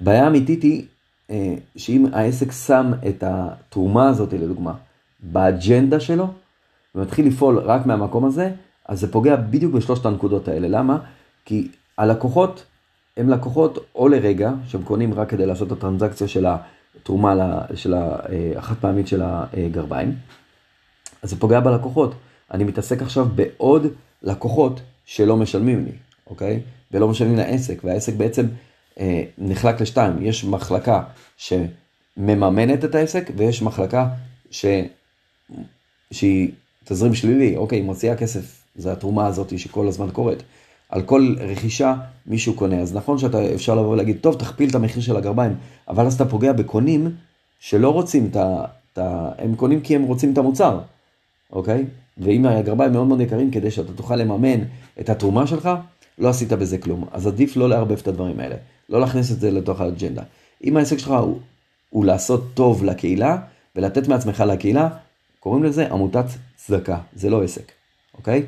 בעיה 0.00 0.26
אמיתית 0.26 0.62
היא 0.62 0.84
אה, 1.30 1.54
שאם 1.76 2.06
העסק 2.12 2.52
שם 2.52 2.92
את 3.08 3.24
התרומה 3.26 4.08
הזאת, 4.08 4.32
לדוגמה, 4.32 4.74
באג'נדה 5.20 6.00
שלו, 6.00 6.26
ומתחיל 6.94 7.26
לפעול 7.26 7.58
רק 7.58 7.86
מהמקום 7.86 8.24
הזה, 8.24 8.50
אז 8.88 9.00
זה 9.00 9.12
פוגע 9.12 9.36
בדיוק 9.36 9.74
בשלושת 9.74 10.06
הנקודות 10.06 10.48
האלה. 10.48 10.68
למה? 10.68 10.98
כי 11.44 11.68
הלקוחות 11.98 12.64
הם 13.16 13.28
לקוחות 13.28 13.78
או 13.94 14.08
לרגע, 14.08 14.52
שהם 14.66 14.82
קונים 14.82 15.14
רק 15.14 15.30
כדי 15.30 15.46
לעשות 15.46 15.72
את 15.72 15.72
הטרנזקציה 15.72 16.28
של 16.28 16.46
התרומה, 17.00 17.60
של 17.74 17.94
אה, 17.94 18.52
החד 18.56 18.74
פעמית 18.80 19.08
של 19.08 19.22
הגרביים, 19.24 20.14
אז 21.22 21.30
זה 21.30 21.36
פוגע 21.40 21.60
בלקוחות. 21.60 22.14
אני 22.50 22.64
מתעסק 22.64 23.02
עכשיו 23.02 23.26
בעוד 23.34 23.86
לקוחות 24.22 24.80
שלא 25.04 25.36
משלמים 25.36 25.84
לי, 25.84 25.92
אוקיי? 26.26 26.60
ולא 26.92 27.08
משלמים 27.08 27.36
לעסק, 27.36 27.84
והעסק 27.84 28.14
בעצם 28.14 28.46
אה, 29.00 29.22
נחלק 29.38 29.80
לשתיים. 29.80 30.22
יש 30.22 30.44
מחלקה 30.44 31.02
שמממנת 31.36 32.84
את 32.84 32.94
העסק, 32.94 33.30
ויש 33.36 33.62
מחלקה 33.62 34.08
ש... 34.50 34.66
שהיא 36.10 36.52
תזרים 36.84 37.14
שלילי, 37.14 37.56
אוקיי, 37.56 37.78
היא 37.78 37.84
מוציאה 37.84 38.16
כסף, 38.16 38.62
זה 38.76 38.92
התרומה 38.92 39.26
הזאת 39.26 39.58
שכל 39.58 39.88
הזמן 39.88 40.10
קורית. 40.10 40.42
על 40.88 41.02
כל 41.02 41.34
רכישה 41.38 41.94
מישהו 42.26 42.54
קונה. 42.54 42.80
אז 42.80 42.96
נכון 42.96 43.18
שאתה 43.18 43.54
אפשר 43.54 43.74
לבוא 43.74 43.88
ולהגיד, 43.88 44.16
טוב, 44.20 44.34
תכפיל 44.34 44.70
את 44.70 44.74
המחיר 44.74 45.02
של 45.02 45.16
הגרביים, 45.16 45.56
אבל 45.88 46.06
אז 46.06 46.14
אתה 46.14 46.24
פוגע 46.24 46.52
בקונים 46.52 47.14
שלא 47.60 47.90
רוצים 47.90 48.30
את 48.30 48.36
ה... 48.36 48.64
הם 49.38 49.54
קונים 49.56 49.80
כי 49.80 49.96
הם 49.96 50.02
רוצים 50.02 50.32
את 50.32 50.38
המוצר, 50.38 50.80
אוקיי? 51.52 51.84
ואם 52.18 52.46
הגרביים 52.46 52.92
מאוד 52.92 53.06
מאוד 53.06 53.20
יקרים 53.20 53.50
כדי 53.50 53.70
שאתה 53.70 53.92
תוכל 53.92 54.16
לממן 54.16 54.60
את 55.00 55.08
התרומה 55.08 55.46
שלך, 55.46 55.70
לא 56.18 56.28
עשית 56.28 56.52
בזה 56.52 56.78
כלום. 56.78 57.04
אז 57.12 57.26
עדיף 57.26 57.56
לא 57.56 57.68
לערבב 57.68 57.98
את 57.98 58.08
הדברים 58.08 58.40
האלה, 58.40 58.56
לא 58.88 59.00
להכניס 59.00 59.32
את 59.32 59.40
זה 59.40 59.50
לתוך 59.50 59.80
האג'נדה. 59.80 60.22
אם 60.64 60.76
העסק 60.76 60.98
שלך 60.98 61.10
הוא, 61.10 61.38
הוא 61.90 62.04
לעשות 62.04 62.44
טוב 62.54 62.84
לקהילה 62.84 63.38
ולתת 63.76 64.08
מעצמך 64.08 64.40
לקהילה, 64.40 64.88
קוראים 65.40 65.64
לזה 65.64 65.86
עמותת 65.86 66.24
צדקה, 66.56 66.98
זה 67.12 67.30
לא 67.30 67.42
עסק, 67.42 67.72
אוקיי? 68.14 68.46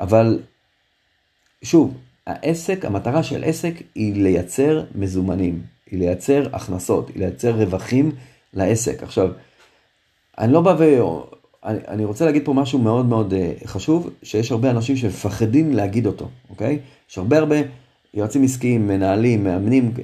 אבל 0.00 0.38
שוב, 1.62 1.94
העסק, 2.26 2.84
המטרה 2.84 3.22
של 3.22 3.44
עסק 3.44 3.74
היא 3.94 4.22
לייצר 4.22 4.84
מזומנים, 4.94 5.62
היא 5.90 5.98
לייצר 5.98 6.48
הכנסות, 6.52 7.08
היא 7.08 7.18
לייצר 7.18 7.50
רווחים 7.50 8.12
לעסק. 8.54 9.02
עכשיו, 9.02 9.30
אני 10.38 10.52
לא 10.52 10.60
בא 10.60 10.76
ו... 10.78 11.00
אני, 11.64 12.04
רוצה 12.04 12.24
להגיד 12.24 12.44
פה 12.44 12.52
משהו 12.52 12.78
מאוד 12.78 13.06
מאוד 13.06 13.32
uh, 13.32 13.68
חשוב, 13.68 14.10
שיש 14.22 14.52
הרבה 14.52 14.70
אנשים 14.70 14.96
שמפחדים 14.96 15.72
להגיד 15.72 16.06
אותו, 16.06 16.28
אוקיי? 16.50 16.78
יש 17.10 17.18
הרבה 17.18 17.38
הרבה 17.38 17.56
יועצים 18.14 18.42
עסקיים, 18.42 18.88
מנהלים, 18.88 19.44
מאמנים, 19.44 19.92
uh, 19.96 20.00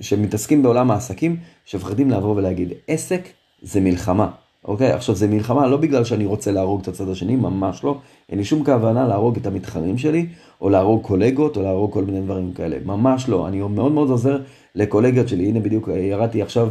שמתעסקים 0.00 0.62
בעולם 0.62 0.90
העסקים, 0.90 1.36
שמפחדים 1.64 2.10
לעבור 2.10 2.36
ולהגיד, 2.36 2.72
עסק 2.88 3.28
זה 3.62 3.80
מלחמה. 3.80 4.30
אוקיי? 4.66 4.90
עכשיו 4.90 5.14
זה 5.14 5.28
מלחמה 5.28 5.66
לא 5.66 5.76
בגלל 5.76 6.04
שאני 6.04 6.26
רוצה 6.26 6.52
להרוג 6.52 6.80
את 6.80 6.88
הצד 6.88 7.08
השני, 7.08 7.36
ממש 7.36 7.84
לא. 7.84 7.98
אין 8.28 8.38
לי 8.38 8.44
שום 8.44 8.64
כוונה 8.64 9.08
להרוג 9.08 9.36
את 9.36 9.46
המתחרים 9.46 9.98
שלי, 9.98 10.26
או 10.60 10.70
להרוג 10.70 11.02
קולגות, 11.02 11.56
או 11.56 11.62
להרוג 11.62 11.92
כל 11.92 12.04
מיני 12.04 12.20
דברים 12.20 12.52
כאלה. 12.52 12.76
ממש 12.84 13.28
לא. 13.28 13.48
אני 13.48 13.58
מאוד 13.58 13.92
מאוד 13.92 14.10
עוזר 14.10 14.38
לקולגיות 14.74 15.28
שלי. 15.28 15.48
הנה 15.48 15.60
בדיוק 15.60 15.88
אה, 15.88 15.98
ירדתי 15.98 16.42
עכשיו 16.42 16.68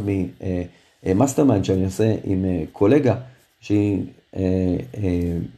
מ 1.04 1.44
mastermind 1.44 1.64
שאני 1.64 1.84
עושה 1.84 2.14
עם 2.24 2.44
אה, 2.44 2.62
קולגה, 2.72 3.14
שהיא 3.60 4.02
אה, 4.36 4.42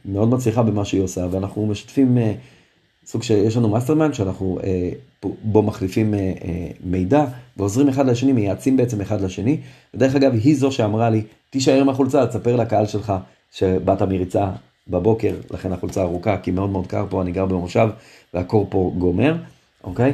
מאוד 0.05 0.29
מצליחה 0.29 0.63
במה 0.63 0.85
שהיא 0.85 1.01
עושה, 1.01 1.27
ואנחנו 1.31 1.65
משתפים 1.67 2.17
סוג 3.05 3.23
שיש 3.23 3.57
לנו 3.57 3.69
mastermind 3.69 4.13
שאנחנו 4.13 4.59
בו 5.43 5.61
מחליפים 5.61 6.13
מידע 6.83 7.25
ועוזרים 7.57 7.89
אחד 7.89 8.05
לשני, 8.05 8.33
מייעצים 8.33 8.77
בעצם 8.77 9.01
אחד 9.01 9.21
לשני. 9.21 9.57
ודרך 9.93 10.15
אגב, 10.15 10.33
היא 10.33 10.55
זו 10.55 10.71
שאמרה 10.71 11.09
לי, 11.09 11.23
תישאר 11.49 11.81
עם 11.81 11.89
החולצה, 11.89 12.27
תספר 12.27 12.55
לקהל 12.55 12.85
שלך 12.85 13.13
שבאת 13.51 14.01
מריצה 14.01 14.49
בבוקר, 14.87 15.35
לכן 15.51 15.73
החולצה 15.73 16.01
ארוכה, 16.01 16.37
כי 16.37 16.51
מאוד 16.51 16.69
מאוד 16.69 16.87
קר 16.87 17.05
פה, 17.09 17.21
אני 17.21 17.31
גר 17.31 17.45
במושב 17.45 17.89
והקור 18.33 18.67
פה 18.69 18.93
גומר, 18.97 19.35
אוקיי? 19.83 20.13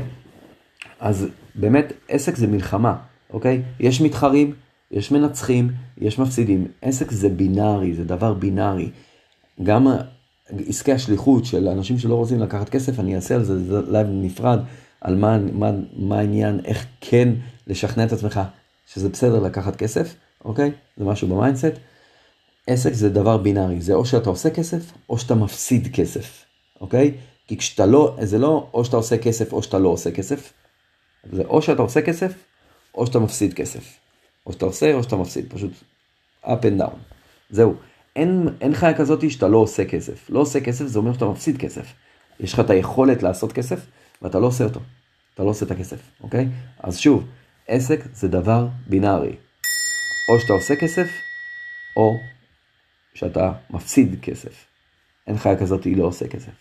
אז 0.99 1.27
באמת, 1.55 1.93
עסק 2.09 2.35
זה 2.35 2.47
מלחמה, 2.47 2.95
אוקיי? 3.33 3.61
יש 3.79 4.01
מתחרים, 4.01 4.53
יש 4.91 5.11
מנצחים, 5.11 5.71
יש 5.97 6.19
מפסידים. 6.19 6.67
עסק 6.81 7.11
זה 7.11 7.29
בינארי, 7.29 7.93
זה 7.93 8.03
דבר 8.03 8.33
בינארי. 8.33 8.89
גם 9.63 9.87
עסקי 10.67 10.91
השליחות 10.91 11.45
של 11.45 11.67
אנשים 11.67 11.99
שלא 11.99 12.15
רוצים 12.15 12.39
לקחת 12.39 12.69
כסף, 12.69 12.99
אני 12.99 13.15
אעשה 13.15 13.35
על 13.35 13.43
זה 13.43 13.81
live 13.91 14.08
נפרד, 14.11 14.59
על 15.01 15.15
מה, 15.15 15.38
מה, 15.38 15.71
מה 15.93 16.19
העניין, 16.19 16.60
איך 16.65 16.86
כן 17.01 17.29
לשכנע 17.67 18.03
את 18.03 18.12
עצמך 18.12 18.41
שזה 18.93 19.10
בסדר 19.10 19.39
לקחת 19.39 19.75
כסף. 19.75 20.15
אוקיי? 20.45 20.71
זה 20.97 21.05
משהו 21.05 21.27
ב 21.27 21.33
mindset. 21.33 21.73
עסק 22.67 22.93
זה 22.93 23.10
דבר 23.10 23.38
בינארי, 23.38 23.81
זה 23.81 23.93
או 23.93 24.05
שאתה 24.05 24.29
עושה 24.29 24.49
כסף, 24.49 24.91
או 25.10 25.17
שאתה 25.17 25.36
מפסיד 25.36 25.95
כסף, 25.95 26.45
אוקיי? 26.81 27.17
כי 27.47 27.58
כשאתה 27.58 27.86
לא, 27.86 28.17
זה 28.21 28.38
לא 28.38 28.69
או 28.73 28.86
שאתה 28.86 28.97
עושה 28.97 29.17
כסף 29.17 29.53
או 29.53 29.63
שאתה 29.63 29.79
לא 29.79 29.89
עושה 29.89 30.12
כסף, 30.12 30.53
זה 31.31 31.43
או 31.43 31.62
שאתה 31.62 31.81
עושה 31.81 32.01
כסף, 32.01 32.34
או 32.95 33.08
שאתה 33.08 33.19
מפסיד 33.19 33.53
כסף. 33.53 33.97
או 34.45 34.53
שאתה 34.53 34.65
עושה 34.65 34.93
או 34.93 35.03
שאתה 35.03 35.15
מפסיד, 35.15 35.53
פשוט 35.53 35.71
up 36.45 36.47
and 36.47 36.81
down. 36.81 36.97
זהו. 37.49 37.73
אין, 38.15 38.49
אין 38.62 38.73
חיה 38.73 38.93
כזאת 38.93 39.31
שאתה 39.31 39.47
לא 39.47 39.58
עושה 39.58 39.86
כסף. 39.86 40.29
לא 40.29 40.39
עושה 40.39 40.60
כסף 40.60 40.86
זה 40.86 40.99
אומר 40.99 41.13
שאתה 41.13 41.25
מפסיד 41.25 41.58
כסף. 41.58 41.93
יש 42.39 42.53
לך 42.53 42.60
את 42.60 42.69
היכולת 42.69 43.23
לעשות 43.23 43.53
כסף, 43.53 43.79
ואתה 44.21 44.39
לא 44.39 44.47
עושה 44.47 44.63
אותו. 44.63 44.80
אתה 45.34 45.43
לא 45.43 45.49
עושה 45.49 45.65
את 45.65 45.71
הכסף, 45.71 45.99
אוקיי? 46.23 46.47
אז 46.80 46.97
שוב, 46.97 47.28
עסק 47.67 47.99
זה 48.13 48.28
דבר 48.28 48.67
בינארי. 48.88 49.36
או 50.30 50.39
שאתה 50.39 50.54
עושה 50.54 50.75
כסף, 50.75 51.08
או 51.97 52.13
שאתה 53.13 53.51
מפסיד 53.69 54.15
כסף. 54.21 54.65
אין 55.28 55.38
חיה 55.38 55.58
כזאת, 55.58 55.84
היא 55.84 55.97
לא 55.97 56.04
עושה 56.04 56.28
כסף. 56.28 56.51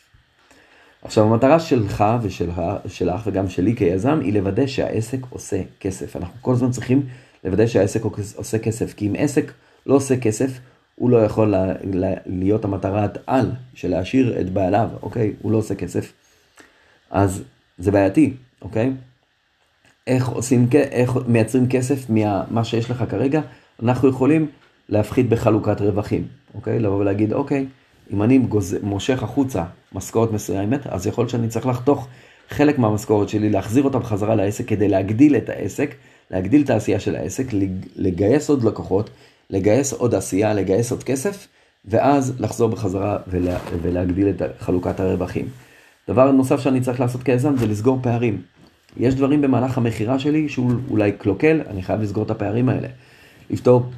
עכשיו, 1.03 1.25
המטרה 1.25 1.61
שלך 1.61 2.05
ושלך 2.23 2.61
שלך 2.87 3.21
וגם 3.27 3.49
שלי 3.49 3.77
כיזם, 3.77 4.21
היא 4.21 4.33
לוודא 4.33 4.67
שהעסק 4.67 5.19
עושה 5.31 5.63
כסף. 5.81 6.17
אנחנו 6.17 6.35
כל 6.41 6.53
הזמן 6.53 6.71
צריכים 6.71 7.07
לוודא 7.45 7.67
שהעסק 7.67 8.03
עושה 8.37 8.59
כסף, 8.59 8.95
כי 8.95 9.09
אם 9.09 9.15
עסק 9.19 9.53
לא 9.87 9.95
עושה 9.95 10.17
כסף, 10.17 10.51
הוא 10.95 11.11
לא 11.11 11.25
יכול 11.25 11.49
לה, 11.49 11.73
לה, 11.93 12.15
להיות 12.27 12.65
המטרת 12.65 13.19
על 13.27 13.53
של 13.75 13.89
להשאיר 13.89 14.41
את 14.41 14.51
בעליו, 14.51 14.89
אוקיי? 15.03 15.33
הוא 15.43 15.53
לא 15.53 15.57
עושה 15.57 15.75
כסף. 15.75 16.13
אז 17.15 17.43
זה 17.79 17.91
בעייתי, 17.91 18.33
אוקיי? 18.63 18.93
איך 20.07 20.29
עושים, 20.29 20.69
איך 20.73 21.13
מייצרים 21.27 21.69
כסף 21.69 22.07
ממה 22.09 22.65
שיש 22.65 22.91
לך 22.91 23.05
כרגע, 23.11 23.41
אנחנו 23.83 24.09
יכולים 24.09 24.47
להפחית 24.89 25.29
בחלוקת 25.29 25.81
רווחים, 25.81 26.27
אוקיי? 26.55 26.79
לבוא 26.79 26.97
ולהגיד, 26.97 27.33
אוקיי, 27.33 27.67
אם 28.13 28.23
אני 28.23 28.39
גוז... 28.39 28.77
מושך 28.83 29.23
החוצה 29.23 29.65
משכורת 29.93 30.33
מסוימת, 30.33 30.87
אז 30.87 31.07
יכול 31.07 31.23
להיות 31.23 31.31
שאני 31.31 31.49
צריך 31.49 31.67
לחתוך 31.67 32.09
חלק 32.49 32.79
מהמשכורת 32.79 33.29
שלי, 33.29 33.51
להחזיר 33.51 33.85
אותה 33.85 33.99
בחזרה 33.99 34.35
לעסק 34.35 34.69
כדי 34.69 34.89
להגדיל 34.89 35.37
את 35.37 35.49
העסק, 35.49 35.95
להגדיל 36.31 36.63
את 36.63 36.71
העשייה 36.71 37.01
של 37.01 37.17
העסק, 37.17 37.47
לגייס 37.97 38.51
עוד 38.51 38.65
לקוחות, 38.65 39.11
לגייס 39.51 39.93
עוד 39.93 40.15
עשייה, 40.15 40.55
לגייס 40.55 40.91
עוד 40.91 41.03
כסף, 41.03 41.47
ואז 41.85 42.35
לחזור 42.39 42.69
בחזרה 42.69 43.19
ולה... 43.27 43.59
ולהגדיל 43.83 44.29
את 44.29 44.43
חלוקת 44.59 45.01
הרווחים. 45.01 45.49
דבר 46.09 46.33
נוסף 46.33 46.61
שאני 46.61 46.81
צריך 46.81 47.01
לעשות 47.01 47.23
כיזם 47.23 47.57
זה 47.57 47.67
לסגור 47.67 47.99
פערים. 48.03 48.43
יש 48.97 49.15
דברים 49.15 49.41
במהלך 49.41 49.79
המכירה 49.79 50.19
שלי 50.19 50.49
שהוא 50.49 50.73
אולי 50.91 51.13
קלוקל, 51.13 51.61
אני 51.67 51.83
חייב 51.83 52.01
לסגור 52.01 52.25
את 52.25 52.31
הפערים 52.31 52.69
האלה. 52.69 52.89
לפתור, 53.51 53.91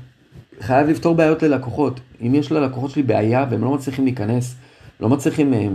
חייב 0.60 0.88
לפתור 0.88 1.14
בעיות 1.14 1.42
ללקוחות. 1.42 2.00
אם 2.26 2.34
יש 2.34 2.52
ללקוחות 2.52 2.90
שלי 2.90 3.02
בעיה 3.02 3.46
והם 3.50 3.64
לא 3.64 3.74
מצליחים 3.74 4.04
להיכנס, 4.04 4.54
לא 5.00 5.08
מצליחים 5.08 5.52
הם, 5.52 5.62
אה, 5.62 5.68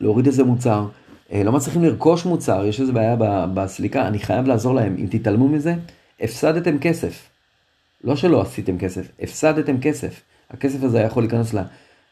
להוריד 0.00 0.26
איזה 0.26 0.44
מוצר, 0.44 0.86
אה, 1.32 1.42
לא 1.44 1.52
מצליחים 1.52 1.84
לרכוש 1.84 2.24
מוצר, 2.24 2.64
יש 2.64 2.80
איזה 2.80 2.92
בעיה 2.92 3.16
בסליקה, 3.54 4.08
אני 4.08 4.18
חייב 4.18 4.46
לעזור 4.46 4.74
להם. 4.74 4.96
אם 4.98 5.06
תתעלמו 5.10 5.48
מזה, 5.48 5.74
הפסדתם 6.20 6.78
כסף. 6.78 7.28
לא 8.04 8.16
שלא 8.16 8.42
עשיתם 8.42 8.78
כסף, 8.78 9.08
הפסדתם 9.20 9.80
כסף. 9.80 10.22
הכסף 10.50 10.82
הזה 10.82 11.00
יכול 11.00 11.22
להיכנס 11.22 11.54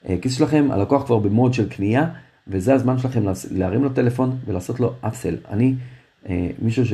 לכיס 0.09 0.39
שלכם, 0.39 0.69
הלקוח 0.71 1.07
כבר 1.07 1.19
במוד 1.19 1.55
של 1.55 1.69
קנייה, 1.69 2.07
וזה 2.49 2.75
הזמן 2.75 2.99
שלכם 2.99 3.23
להרים 3.51 3.85
לו 3.85 3.89
טלפון 3.91 4.39
ולעשות 4.47 4.81
לו 4.81 4.93
אפסל. 5.01 5.37
אני 5.51 5.75
אה, 6.29 6.49
מישהו 6.63 6.87
ש... 6.87 6.93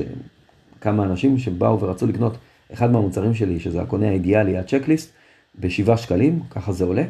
כמה 0.81 1.05
אנשים 1.05 1.39
שבאו 1.39 1.81
ורצו 1.81 2.07
לקנות 2.07 2.37
אחד 2.73 2.91
מהמוצרים 2.91 3.35
שלי, 3.35 3.61
שזה 3.61 3.83
הקונה 3.83 4.09
האידיאלי, 4.09 4.59
הצ'קליסט, 4.59 5.13
בשבעה 5.59 5.97
שקלים, 5.97 6.41
ככה 6.51 6.73
זה 6.73 6.85
עולה. 6.85 7.05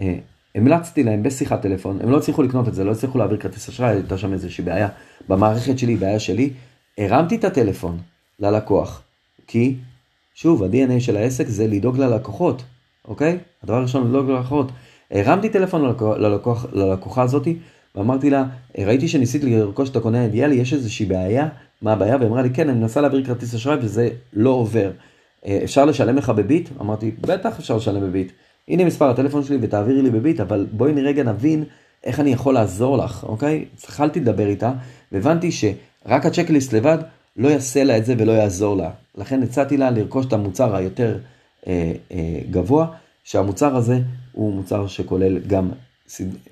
אה, 0.00 0.14
המלצתי 0.54 1.02
להם 1.02 1.22
בשיחת 1.22 1.62
טלפון, 1.62 1.98
הם 2.02 2.10
לא 2.10 2.16
הצליחו 2.16 2.42
לקנות 2.42 2.68
את 2.68 2.74
זה, 2.74 2.84
לא 2.84 2.92
הצליחו 2.92 3.18
להעביר 3.18 3.36
כרטיס 3.36 3.68
אשראי, 3.68 3.90
הייתה 3.90 4.18
שם 4.18 4.32
איזושהי 4.32 4.64
בעיה 4.64 4.88
במערכת 5.28 5.78
שלי, 5.78 5.96
בעיה 5.96 6.18
שלי. 6.18 6.50
הרמתי 6.98 7.36
את 7.36 7.44
הטלפון 7.44 7.98
ללקוח, 8.40 9.02
כי, 9.46 9.76
שוב, 10.34 10.62
ה-DNA 10.62 11.00
של 11.00 11.16
העסק 11.16 11.46
זה 11.46 11.66
לדאוג 11.66 11.98
ללקוחות, 11.98 12.62
אוקיי? 13.04 13.38
הדבר 13.62 13.74
הראשון, 13.76 14.08
לדאוג 14.08 14.30
ללקוחות. 14.30 14.72
הרמתי 15.10 15.48
טלפון 15.48 15.84
ללקוח, 15.84 16.16
ללקוח, 16.16 16.66
ללקוחה 16.72 17.22
הזאתי, 17.22 17.58
ואמרתי 17.98 18.30
לה, 18.30 18.44
ראיתי 18.78 19.08
שניסית 19.08 19.44
לרכוש 19.44 19.90
את 19.90 19.96
הקונה 19.96 20.20
האידיאלי, 20.20 20.54
יש 20.54 20.72
איזושהי 20.72 21.06
בעיה, 21.06 21.48
מה 21.82 21.92
הבעיה? 21.92 22.16
והיא 22.16 22.28
אמרה 22.28 22.42
לי, 22.42 22.50
כן, 22.50 22.68
אני 22.68 22.78
מנסה 22.78 23.00
להעביר 23.00 23.24
כרטיס 23.24 23.54
אשראי 23.54 23.76
וזה 23.80 24.08
לא 24.32 24.50
עובר. 24.50 24.90
אה, 25.46 25.60
אפשר 25.64 25.84
לשלם 25.84 26.16
לך 26.16 26.30
בביט? 26.30 26.68
אמרתי, 26.80 27.10
בטח 27.20 27.58
אפשר 27.58 27.76
לשלם 27.76 28.00
בביט. 28.00 28.32
הנה 28.68 28.84
מספר 28.84 29.10
הטלפון 29.10 29.44
שלי 29.44 29.58
ותעבירי 29.60 30.02
לי 30.02 30.10
בביט, 30.10 30.40
אבל 30.40 30.66
בואי 30.72 30.92
רגע 30.92 31.22
נבין 31.22 31.64
איך 32.04 32.20
אני 32.20 32.30
יכול 32.30 32.54
לעזור 32.54 32.96
לך, 32.96 33.24
אוקיי? 33.24 33.64
התחלתי 33.74 34.20
לדבר 34.20 34.46
איתה, 34.46 34.72
והבנתי 35.12 35.52
שרק 35.52 36.26
הצ'קליסט 36.26 36.72
לבד 36.72 36.98
לא 37.36 37.48
יעשה 37.48 37.84
לה 37.84 37.96
את 37.96 38.04
זה 38.04 38.14
ולא 38.18 38.32
יעזור 38.32 38.76
לה. 38.76 38.90
לכן 39.16 39.42
הצעתי 39.42 39.76
לה 39.76 39.90
לרכוש 39.90 40.26
את 40.26 40.32
המוצר 40.32 40.76
היותר 40.76 41.18
אה, 41.66 41.92
אה, 42.12 42.40
גבוה, 42.50 42.86
שהמוצר 43.24 43.76
הזה 43.76 44.00
הוא 44.32 44.52
מוצר 44.54 44.86
שכולל 44.86 45.38
גם 45.38 45.70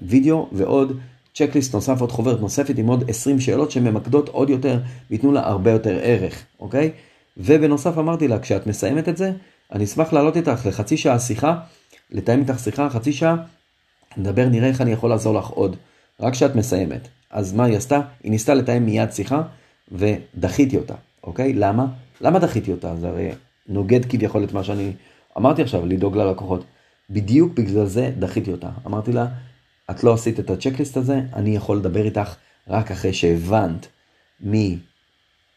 וידאו 0.02 0.48
ועוד 0.52 0.98
צ'קליסט 1.36 1.74
נוסף, 1.74 2.00
עוד 2.00 2.12
חוברת 2.12 2.40
נוספת 2.40 2.78
עם 2.78 2.86
עוד 2.86 3.10
20 3.10 3.40
שאלות 3.40 3.70
שממקדות 3.70 4.28
עוד 4.28 4.50
יותר 4.50 4.80
וייתנו 5.10 5.32
לה 5.32 5.46
הרבה 5.46 5.70
יותר 5.70 5.98
ערך, 6.02 6.44
אוקיי? 6.60 6.90
ובנוסף 7.36 7.98
אמרתי 7.98 8.28
לה, 8.28 8.38
כשאת 8.38 8.66
מסיימת 8.66 9.08
את 9.08 9.16
זה, 9.16 9.32
אני 9.72 9.84
אשמח 9.84 10.12
לעלות 10.12 10.36
איתך 10.36 10.66
לחצי 10.66 10.96
שעה 10.96 11.18
שיחה, 11.18 11.58
לתאם 12.10 12.40
איתך 12.40 12.58
שיחה, 12.58 12.90
חצי 12.90 13.12
שעה, 13.12 13.36
נדבר, 14.16 14.48
נראה 14.48 14.68
איך 14.68 14.80
אני 14.80 14.92
יכול 14.92 15.10
לעזור 15.10 15.34
לך 15.34 15.46
עוד, 15.46 15.76
רק 16.20 16.32
כשאת 16.32 16.54
מסיימת. 16.54 17.08
אז 17.30 17.52
מה 17.52 17.64
היא 17.64 17.76
עשתה? 17.76 18.00
היא 18.22 18.30
ניסתה 18.30 18.54
לתאם 18.54 18.86
מיד 18.86 19.12
שיחה, 19.12 19.42
ודחיתי 19.92 20.76
אותה, 20.76 20.94
אוקיי? 21.24 21.52
למה? 21.52 21.86
למה 22.20 22.38
דחיתי 22.38 22.72
אותה? 22.72 22.96
זה 22.96 23.08
הרי 23.08 23.30
נוגד 23.68 24.04
כביכול 24.04 24.44
את 24.44 24.52
מה 24.52 24.64
שאני 24.64 24.92
אמרתי 25.38 25.62
עכשיו, 25.62 25.86
לדאוג 25.86 26.16
ללקוחות. 26.16 26.64
בדיוק 27.10 27.52
בגלל 27.54 27.86
זה 27.86 28.10
דחיתי 28.18 28.52
אותה. 28.52 28.68
אמרתי 28.86 29.12
לה, 29.12 29.26
את 29.90 30.04
לא 30.04 30.14
עשית 30.14 30.40
את 30.40 30.50
הצ'קליסט 30.50 30.96
הזה, 30.96 31.20
אני 31.34 31.56
יכול 31.56 31.76
לדבר 31.76 32.04
איתך 32.04 32.34
רק 32.68 32.90
אחרי 32.90 33.12
שהבנת 33.12 33.86
מי 34.40 34.78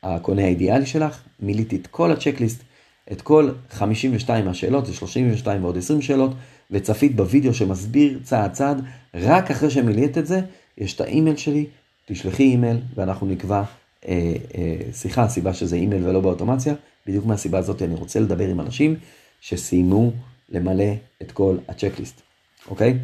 הקונה 0.04 0.44
האידיאלי 0.44 0.86
שלך, 0.86 1.22
מילאת 1.40 1.76
את 1.76 1.88
כל 1.88 2.12
ה 2.12 2.16
checklist, 2.16 2.64
את 3.12 3.22
כל 3.22 3.50
52 3.70 4.46
מהשאלות, 4.46 4.86
זה 4.86 4.94
32 4.94 5.64
ועוד 5.64 5.78
20 5.78 6.02
שאלות, 6.02 6.32
וצפית 6.72 7.16
בווידאו 7.16 7.54
שמסביר 7.54 8.20
צעד 8.24 8.52
צעד, 8.52 8.84
רק 9.14 9.52
אחרי 9.52 9.70
שמילאת 9.70 10.18
את 10.18 10.28
זה, 10.28 10.42
יש 10.78 10.94
את 10.96 11.02
האימייל 11.02 11.36
שלי, 11.36 11.66
תשלחי 12.06 12.44
אימייל 12.44 12.78
ואנחנו 12.96 13.28
נקבע 13.28 13.64
אה, 14.08 14.34
אה, 14.56 14.94
שיחה, 14.94 15.24
הסיבה 15.24 15.54
שזה 15.54 15.76
אימייל 15.76 16.08
ולא 16.08 16.22
באוטומציה, 16.22 16.74
בדיוק 17.08 17.26
מהסיבה 17.26 17.58
הזאת 17.58 17.82
אני 17.82 17.96
רוצה 17.96 18.20
לדבר 18.20 18.48
עם 18.48 18.60
אנשים 18.60 18.96
שסיימו 19.42 20.12
למלא 20.50 20.94
את 21.22 21.32
כל 21.32 21.58
ה 21.68 21.73
checklist, 21.73 22.22
אוקיי? 22.70 22.98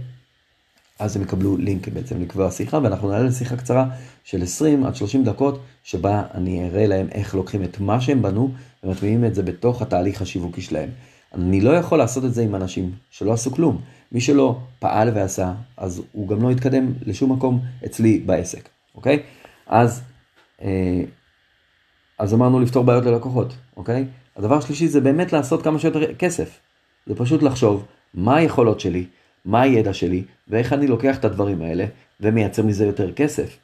אז 1.00 1.16
הם 1.16 1.22
יקבלו 1.22 1.58
לינק 1.58 1.88
בעצם 1.88 2.22
לקבוע 2.22 2.52
שיחה, 2.52 2.80
ואנחנו 2.84 3.10
נעלה 3.10 3.24
לשיחה 3.24 3.58
קצרה 3.58 3.86
של 4.24 4.44
20 4.44 4.86
עד 4.86 4.96
30 4.96 5.24
דקות, 5.24 5.60
שבה 5.84 6.24
אני 6.34 6.68
אראה 6.68 6.88
להם 6.88 7.08
איך 7.12 7.36
לוקחים 7.36 7.64
את 7.64 7.80
מה 7.80 8.02
שהם 8.02 8.22
בנו 8.22 8.52
ומטמיעים 8.84 9.26
את 9.26 9.36
זה 9.36 9.44
בתוך 9.44 9.82
התהליך 9.82 10.22
השיווקי 10.22 10.62
שלהם. 10.62 10.90
אני 11.34 11.62
לא 11.62 11.70
יכול 11.70 11.98
לעשות 11.98 12.26
את 12.26 12.34
זה 12.34 12.42
עם 12.42 12.56
אנשים 12.56 12.92
שלא 13.10 13.34
עשו 13.34 13.52
כלום. 13.52 13.82
מי 14.12 14.22
שלא 14.22 14.60
פעל 14.80 15.12
ועשה, 15.16 15.54
אז 15.78 16.02
הוא 16.12 16.28
גם 16.28 16.42
לא 16.42 16.52
יתקדם 16.52 16.94
לשום 17.06 17.32
מקום 17.32 17.62
אצלי 17.86 18.20
בעסק, 18.26 18.70
אוקיי? 18.96 19.24
אז, 19.68 20.02
אה, 20.62 21.02
אז 22.20 22.34
אמרנו 22.34 22.60
לפתור 22.60 22.84
בעיות 22.84 23.06
ללקוחות, 23.06 23.54
אוקיי? 23.78 24.06
הדבר 24.36 24.58
השלישי 24.58 24.88
זה 24.88 25.02
באמת 25.02 25.34
לעשות 25.34 25.62
כמה 25.62 25.80
שיותר 25.80 26.14
כסף. 26.14 26.60
זה 27.06 27.16
פשוט 27.16 27.44
לחשוב 27.44 27.86
מה 28.14 28.36
היכולות 28.36 28.80
שלי, 28.80 29.06
מה 29.46 29.62
הידע 29.62 29.94
שלי, 29.94 30.24
ואיך 30.48 30.74
אני 30.74 30.88
לוקח 30.88 31.18
את 31.18 31.26
הדברים 31.26 31.62
האלה 31.62 31.86
ומייצר 32.22 32.64
מזה 32.64 32.86
יותר 32.86 33.12
כסף, 33.12 33.58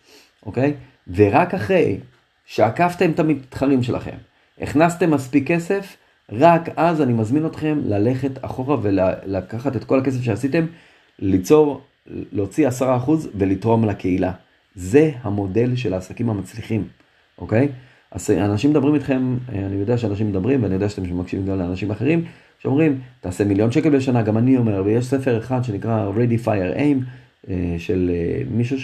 אוקיי? 0.46 0.74
ורק 1.16 1.54
אחרי 1.54 1.98
שעקפתם 2.46 3.12
את 3.12 3.20
המתחרים 3.20 3.84
שלכם, 3.84 4.16
הכנסתם 4.62 5.12
מספיק 5.12 5.48
כסף, 5.48 5.98
רק 6.32 6.70
אז 6.76 7.02
אני 7.02 7.14
מזמין 7.14 7.46
אתכם 7.46 7.80
ללכת 7.86 8.46
אחורה 8.46 8.78
ולקחת 8.82 9.76
את 9.76 9.84
כל 9.84 10.00
הכסף 10.00 10.22
שעשיתם, 10.22 10.66
ליצור, 11.20 11.82
להוציא 12.08 12.70
10% 12.70 12.72
ולתרום 13.36 13.86
לקהילה. 13.86 14.32
זה 14.76 15.12
המודל 15.22 15.76
של 15.76 15.94
העסקים 15.94 16.30
המצליחים, 16.30 16.88
אוקיי? 17.38 17.68
אז 18.12 18.32
אנשים 18.32 18.70
מדברים 18.70 18.96
איתכם, 18.96 19.38
אני 19.50 19.76
יודע 19.76 19.98
שאנשים 19.98 20.30
מדברים 20.30 20.64
ואני 20.64 20.74
יודע 20.74 20.90
שאתם 20.90 21.20
מקשיבים 21.20 21.48
גם 21.48 21.60
לאנשים 21.60 21.92
אחרים, 21.92 22.26
שאומרים, 22.62 23.02
תעשה 23.22 23.44
מיליון 23.44 23.72
שקל 23.72 23.90
בשנה, 23.90 24.22
גם 24.22 24.38
אני 24.38 24.58
אומר, 24.58 24.82
ויש 24.86 25.06
ספר 25.06 25.38
אחד 25.38 25.64
שנקרא 25.64 26.12
Ready 26.16 26.46
Fire 26.46 26.78
Aim, 26.78 27.04
אה, 27.50 27.76
של 27.78 28.12
אה, 28.14 28.42
מישהו 28.52 28.78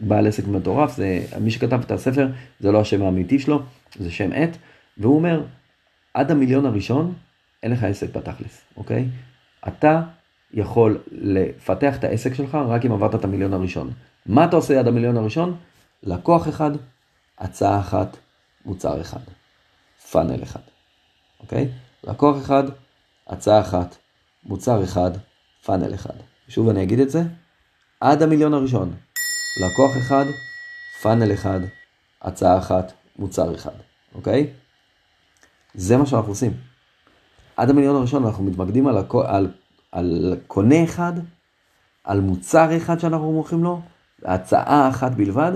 שבעל 0.00 0.26
עסק 0.26 0.46
מטורף, 0.46 0.96
זה, 0.96 1.20
מי 1.40 1.50
שכתב 1.50 1.80
את 1.84 1.90
הספר, 1.90 2.28
זה 2.60 2.72
לא 2.72 2.80
השם 2.80 3.02
האמיתי 3.02 3.38
שלו, 3.38 3.62
זה 3.98 4.10
שם 4.10 4.32
עט, 4.32 4.56
והוא 4.98 5.16
אומר, 5.16 5.42
עד 6.14 6.30
המיליון 6.30 6.66
הראשון, 6.66 7.14
אין 7.62 7.72
לך 7.72 7.84
עסק 7.84 8.16
בתכלס, 8.16 8.60
אוקיי? 8.76 9.04
אתה 9.68 10.02
יכול 10.54 10.98
לפתח 11.12 11.98
את 11.98 12.04
העסק 12.04 12.34
שלך 12.34 12.54
רק 12.54 12.86
אם 12.86 12.92
עברת 12.92 13.14
את 13.14 13.24
המיליון 13.24 13.52
הראשון. 13.52 13.90
מה 14.26 14.44
אתה 14.44 14.56
עושה 14.56 14.78
עד 14.78 14.88
המיליון 14.88 15.16
הראשון? 15.16 15.56
לקוח 16.02 16.48
אחד, 16.48 16.70
הצעה 17.38 17.80
אחת, 17.80 18.16
מוצר 18.64 19.00
אחד, 19.00 19.20
פאנל 20.10 20.42
אחד, 20.42 20.60
אוקיי? 21.40 21.68
לקוח 22.04 22.36
אחד, 22.42 22.64
הצעה 23.26 23.60
אחת, 23.60 23.96
מוצר 24.44 24.84
אחד, 24.84 25.10
פאנל 25.64 25.94
אחד. 25.94 26.14
שוב 26.48 26.68
אני 26.68 26.82
אגיד 26.82 27.00
את 27.00 27.10
זה, 27.10 27.22
עד 28.00 28.22
המיליון 28.22 28.54
הראשון, 28.54 28.92
לקוח 29.64 29.96
אחד, 29.98 30.24
פאנל 31.02 31.32
אחד, 31.32 31.60
הצעה 32.22 32.58
אחת, 32.58 32.92
מוצר 33.18 33.54
אחד, 33.54 33.72
אוקיי? 34.14 34.52
זה 35.74 35.96
מה 35.96 36.06
שאנחנו 36.06 36.28
עושים. 36.28 36.52
עד 37.56 37.70
המיליון 37.70 37.96
הראשון 37.96 38.26
אנחנו 38.26 38.44
מתמקדים 38.44 38.86
על, 38.86 38.98
הקו, 38.98 39.24
על, 39.24 39.52
על 39.92 40.36
קונה 40.46 40.84
אחד, 40.84 41.12
על 42.04 42.20
מוצר 42.20 42.76
אחד 42.76 42.98
שאנחנו 42.98 43.32
מוכרים 43.32 43.64
לו, 43.64 43.80
הצעה 44.24 44.88
אחת 44.88 45.12
בלבד, 45.12 45.52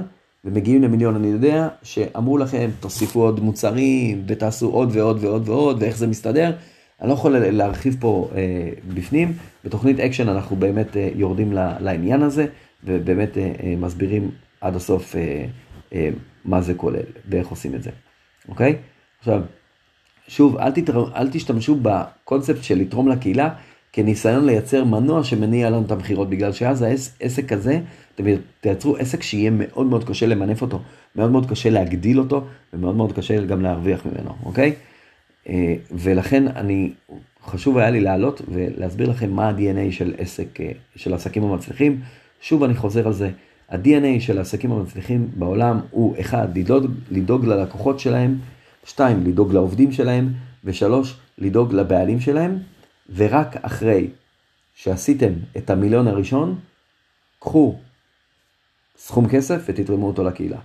ומגיעים 0.47 0.83
למיליון. 0.83 1.17
אני 1.17 1.29
יודע 1.29 1.69
שאמרו 1.83 2.39
לכם, 2.39 2.71
תוסיפו 2.81 3.23
עוד 3.23 3.41
מוצרים, 3.41 4.23
ותעשו 4.27 4.69
עוד 4.69 4.89
ועוד 4.93 5.25
ועוד 5.25 5.49
ועוד, 5.49 5.83
ואיך 5.83 5.97
זה 5.97 6.07
מסתדר. 6.07 6.53
אני 7.01 7.09
לא 7.09 7.15
יכול 7.15 7.39
להרחיב 7.39 7.97
פה 8.01 8.29
אה, 8.35 8.71
בפנים. 8.95 9.33
בתוכנית 9.65 10.01
אקשן 10.01 10.29
אנחנו 10.29 10.57
באמת 10.57 10.97
אה, 10.97 11.11
יורדים 11.15 11.53
לעניין 11.81 12.23
הזה, 12.23 12.47
ובאמת 12.85 13.39
אה, 13.39 13.53
אה, 13.63 13.75
מסבירים 13.79 14.31
עד 14.61 14.77
הסוף 14.77 15.17
אה, 15.17 15.45
אה, 15.93 16.11
מה 16.45 16.61
זה 16.61 16.75
כולל, 16.75 17.03
ואיך 17.29 17.49
עושים 17.49 17.75
את 17.75 17.83
זה, 17.83 17.91
אוקיי? 18.49 18.77
עכשיו, 19.19 19.43
שוב, 20.29 20.57
אל, 20.57 20.71
תתר... 20.71 21.05
אל 21.17 21.29
תשתמשו 21.31 21.79
בקונספט 21.83 22.63
של 22.63 22.79
לתרום 22.79 23.09
לקהילה 23.09 23.49
כניסיון 23.97 24.47
לייצר 24.47 24.85
מנוע 24.85 25.25
שמניע 25.25 25.71
לנו 25.71 25.83
את 25.87 25.91
המכירות, 25.91 26.31
בגלל 26.31 26.53
שאז 26.53 26.83
העסק 26.83 27.53
הזה, 27.53 27.81
אתם 28.15 28.25
תייצרו 28.61 28.97
עסק 28.97 29.23
שיהיה 29.23 29.51
מאוד 29.51 29.87
מאוד 29.87 30.05
קשה 30.05 30.27
למנף 30.27 30.63
אותו, 30.63 30.81
מאוד 31.17 31.31
מאוד 31.31 31.51
קשה 31.51 31.71
להגדיל 31.71 32.19
אותו, 32.19 32.45
ומאוד 32.75 32.97
מאוד 32.97 33.13
קשה 33.13 33.45
גם 33.45 33.63
להרוויח 33.63 34.07
ממנו, 34.07 34.31
אוקיי? 34.45 34.73
אה, 35.49 35.75
ולכן 35.91 36.49
אני, 36.49 36.93
חשוב 37.47 37.79
היה 37.79 37.91
לי 37.91 38.01
לעלות 38.01 38.43
ולהסביר 38.49 39.11
לכם 39.11 39.31
מה 39.31 39.49
ה-DNA 39.49 39.93
של 39.93 40.15
עסק, 40.19 40.61
אה, 40.61 40.73
של 40.97 41.15
עסקים 41.15 41.43
המצליחים. 41.45 42.01
שוב 42.41 42.63
אני 42.63 42.75
חוזר 42.75 43.07
על 43.07 43.13
זה, 43.13 43.31
ה-DNA 43.69 44.21
של 44.21 44.39
העסקים 44.39 44.73
המצליחים 44.73 45.29
בעולם 45.37 45.81
הוא 45.91 46.15
אחד, 46.21 46.59
לדאוג, 46.59 46.87
לדאוג 47.11 47.47
ללקוחות 47.47 48.01
שלהם, 48.01 48.39
שתיים, 48.85 49.25
לדאוג 49.27 49.53
לעובדים 49.53 49.93
שלהם, 49.93 50.29
ושלוש, 50.65 51.17
לדאוג 51.39 51.75
לבעלים 51.75 52.21
שלהם, 52.21 52.59
ורק 53.15 53.57
אחרי 53.63 54.11
שעשיתם 54.75 55.33
את 55.57 55.71
המיליון 55.71 56.09
הראשון, 56.09 56.59
קחו 57.41 57.79
סכום 58.99 59.29
כסף 59.29 59.63
ותתרמו 59.67 60.07
אותו 60.07 60.25
לקהילה. 60.25 60.59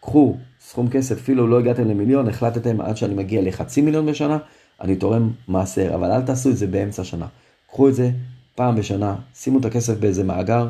קחו 0.00 0.36
סכום 0.60 0.90
כסף, 0.90 1.18
אפילו 1.18 1.46
לא 1.46 1.58
הגעתם 1.58 1.88
למיליון, 1.88 2.28
החלטתם 2.28 2.80
עד 2.80 2.96
שאני 2.96 3.14
מגיע 3.14 3.42
לחצי 3.42 3.80
מיליון 3.80 4.06
בשנה, 4.06 4.38
אני 4.80 4.96
תורם 4.96 5.30
מעשר, 5.48 5.94
אבל 5.94 6.12
אל 6.12 6.22
תעשו 6.22 6.50
את 6.50 6.56
זה 6.56 6.66
באמצע 6.66 7.02
השנה. 7.02 7.26
קחו 7.68 7.88
את 7.88 7.94
זה 7.94 8.10
פעם 8.54 8.76
בשנה, 8.76 9.16
שימו 9.34 9.58
את 9.58 9.64
הכסף 9.64 9.98
באיזה 9.98 10.24
מאגר, 10.24 10.68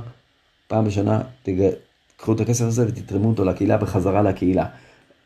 פעם 0.69 0.85
בשנה 0.85 1.23
תג... 1.43 1.71
קחו 2.17 2.33
את 2.33 2.41
הכסף 2.41 2.65
הזה 2.65 2.87
ותתרמו 2.89 3.29
אותו 3.29 3.45
לקהילה 3.45 3.77
בחזרה 3.77 4.23
לקהילה. 4.23 4.67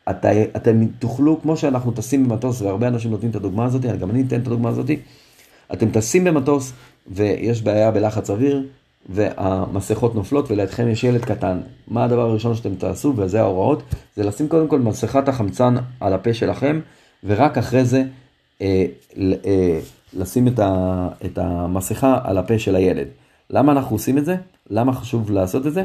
את, 0.09 0.25
אתם 0.55 0.85
תוכלו, 0.99 1.41
כמו 1.41 1.57
שאנחנו 1.57 1.91
טסים 1.91 2.23
במטוס, 2.23 2.61
והרבה 2.61 2.87
אנשים 2.87 3.11
נותנים 3.11 3.31
את 3.31 3.35
הדוגמה 3.35 3.65
הזאת, 3.65 3.81
גם 3.81 4.09
אני 4.09 4.23
אתן 4.27 4.41
את 4.41 4.47
הדוגמה 4.47 4.69
הזאת, 4.69 4.89
אתם 5.73 5.89
טסים 5.89 6.23
במטוס 6.23 6.73
ויש 7.07 7.61
בעיה 7.61 7.91
בלחץ 7.91 8.29
אוויר, 8.29 8.63
והמסכות 9.09 10.15
נופלות 10.15 10.51
ולידכם 10.51 10.87
יש 10.87 11.03
ילד 11.03 11.25
קטן. 11.25 11.59
מה 11.87 12.03
הדבר 12.03 12.21
הראשון 12.21 12.55
שאתם 12.55 12.75
תעשו, 12.75 13.13
וזה 13.15 13.41
ההוראות, 13.41 13.83
זה 14.15 14.23
לשים 14.23 14.47
קודם 14.47 14.67
כל 14.67 14.79
מסכת 14.79 15.27
החמצן 15.27 15.75
על 15.99 16.13
הפה 16.13 16.33
שלכם, 16.33 16.79
ורק 17.23 17.57
אחרי 17.57 17.85
זה 17.85 18.03
אה, 18.61 18.85
אה, 19.45 19.79
לשים 20.13 20.47
את, 20.47 20.59
ה, 20.59 21.07
את 21.25 21.37
המסכה 21.37 22.19
על 22.23 22.37
הפה 22.37 22.59
של 22.59 22.75
הילד. 22.75 23.07
למה 23.49 23.71
אנחנו 23.71 23.95
עושים 23.95 24.17
את 24.17 24.25
זה? 24.25 24.35
למה 24.69 24.93
חשוב 24.93 25.31
לעשות 25.31 25.67
את 25.67 25.73
זה? 25.73 25.83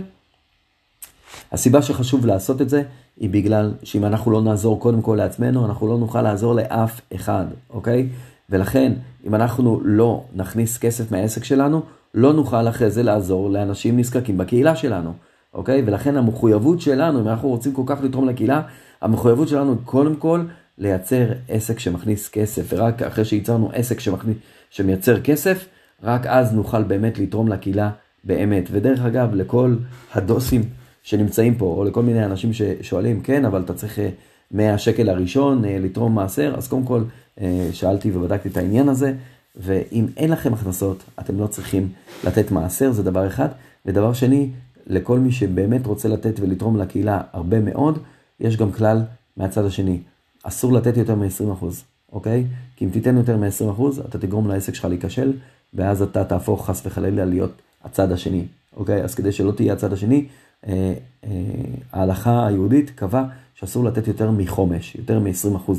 הסיבה 1.53 1.83
שחשוב 1.83 2.27
לעשות 2.27 2.61
את 2.61 2.69
זה 2.69 2.83
היא 3.21 3.31
בגלל 3.31 3.75
שאם 3.83 4.05
אנחנו 4.05 4.31
לא 4.31 4.43
נעזור 4.43 4.81
קודם 4.81 5.03
כל 5.03 5.15
לעצמנו, 5.19 5.67
אנחנו 5.67 5.89
לא 5.89 5.99
נוכל 5.99 6.23
לעזור 6.23 6.55
לאף 6.55 7.01
אחד, 7.15 7.45
אוקיי? 7.71 8.09
ולכן, 8.51 8.93
אם 9.27 9.35
אנחנו 9.35 9.81
לא 9.85 10.25
נכניס 10.35 10.79
כסף 10.79 11.13
מהעסק 11.13 11.45
שלנו, 11.45 11.83
לא 12.15 12.33
נוכל 12.33 12.69
אחרי 12.69 12.91
זה 12.91 13.03
לעזור 13.03 13.51
לאנשים 13.51 13.99
נזקקים 13.99 14.39
בקהילה 14.39 14.77
שלנו, 14.77 15.13
אוקיי? 15.55 15.83
ולכן 15.87 16.17
המחויבות 16.17 16.81
שלנו, 16.81 17.21
אם 17.21 17.29
אנחנו 17.29 17.49
רוצים 17.49 17.73
כל 17.73 17.83
כך 17.87 17.99
לתרום 18.03 18.29
לקהילה, 18.29 18.63
המחויבות 19.01 19.49
שלנו 19.49 19.71
היא 19.73 19.79
קודם 19.85 20.17
כל 20.17 20.45
לייצר 20.79 21.27
עסק 21.49 21.79
שמכניס 21.79 22.29
כסף, 22.29 22.63
ורק 22.69 23.03
אחרי 23.03 23.25
שייצרנו 23.25 23.71
עסק 23.75 24.01
שמכניס, 24.01 24.37
שמייצר 24.71 25.21
כסף, 25.21 25.67
רק 26.03 26.27
אז 26.27 26.55
נוכל 26.55 26.83
באמת 26.83 27.19
לתרום 27.19 27.49
לקהילה 27.49 27.91
באמת. 28.25 28.69
ודרך 28.73 29.05
אגב, 29.05 29.35
לכל 29.35 29.77
הדוסים 30.15 30.63
שנמצאים 31.03 31.55
פה, 31.55 31.65
או 31.65 31.85
לכל 31.85 32.03
מיני 32.03 32.25
אנשים 32.25 32.53
ששואלים, 32.53 33.21
כן, 33.21 33.45
אבל 33.45 33.63
אתה 33.63 33.75
צריך 33.75 33.99
אה, 33.99 34.09
מהשקל 34.51 35.09
הראשון 35.09 35.65
אה, 35.65 35.79
לתרום 35.81 36.15
מעשר, 36.15 36.55
אז 36.57 36.69
קודם 36.69 36.85
כל 36.85 37.03
שאלתי 37.73 38.11
ובדקתי 38.17 38.49
את 38.49 38.57
העניין 38.57 38.89
הזה, 38.89 39.15
ואם 39.57 40.07
אין 40.17 40.31
לכם 40.31 40.55
הכנסות, 40.55 41.03
אתם 41.21 41.41
לא 41.41 41.47
צריכים 41.47 41.89
לתת 42.25 42.51
מעשר, 42.51 42.93
זה 42.93 43.03
דבר 43.03 43.27
אחד. 43.27 43.49
ודבר 43.87 44.13
שני, 44.13 44.51
לכל 44.87 45.19
מי 45.19 45.33
שבאמת 45.33 45.87
רוצה 45.87 46.09
לתת 46.09 46.41
ולתרום 46.41 46.77
לקהילה 46.77 47.21
הרבה 47.33 47.61
מאוד, 47.61 47.99
יש 48.41 48.57
גם 48.57 48.73
כלל 48.73 49.03
מהצד 49.37 49.65
השני. 49.65 50.01
אסור 50.43 50.73
לתת 50.73 50.97
יותר 50.97 51.15
מ-20%, 51.15 51.65
אוקיי? 52.13 52.45
כי 52.77 52.85
אם 52.85 52.91
תיתן 52.91 53.17
יותר 53.17 53.37
מ-20%, 53.37 53.83
אתה 54.09 54.19
תגרום 54.19 54.49
לעסק 54.49 54.75
שלך 54.75 54.85
להיכשל, 54.85 55.33
ואז 55.75 56.03
אתה 56.03 56.25
תהפוך 56.25 56.67
חס 56.67 56.87
וחלילה 56.87 57.25
להיות 57.25 57.53
הצד 57.85 58.13
השני, 58.13 58.45
אוקיי? 58.77 59.03
אז 59.05 59.15
כדי 59.15 59.33
שלא 59.33 59.53
תהיה 59.53 59.73
הצד 59.73 59.93
השני, 59.93 60.27
אה, 60.67 60.95
אה, 61.25 61.31
ההלכה 61.93 62.47
היהודית 62.47 62.91
קבעה 62.91 63.25
שאסור 63.55 63.85
לתת 63.85 64.09
יותר 64.09 64.31
מחומש, 64.31 64.95
יותר 64.95 65.19
מ-20%, 65.19 65.73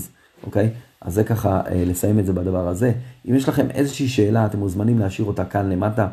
אוקיי? 0.44 0.70
אז 1.02 1.14
זה 1.14 1.24
ככה 1.24 1.62
אה, 1.68 1.84
לסיים 1.86 2.20
את 2.20 2.26
זה 2.26 2.34
בדבר 2.34 2.68
הזה. 2.68 2.92
אם 3.30 3.36
יש 3.36 3.50
לכם 3.50 3.72
איזושהי 3.72 4.08
שאלה, 4.08 4.46
אתם 4.46 4.60
מוזמנים 4.60 5.00
להשאיר 5.00 5.28
אותה 5.28 5.46
כאן 5.46 5.70
למטה. 5.70 6.08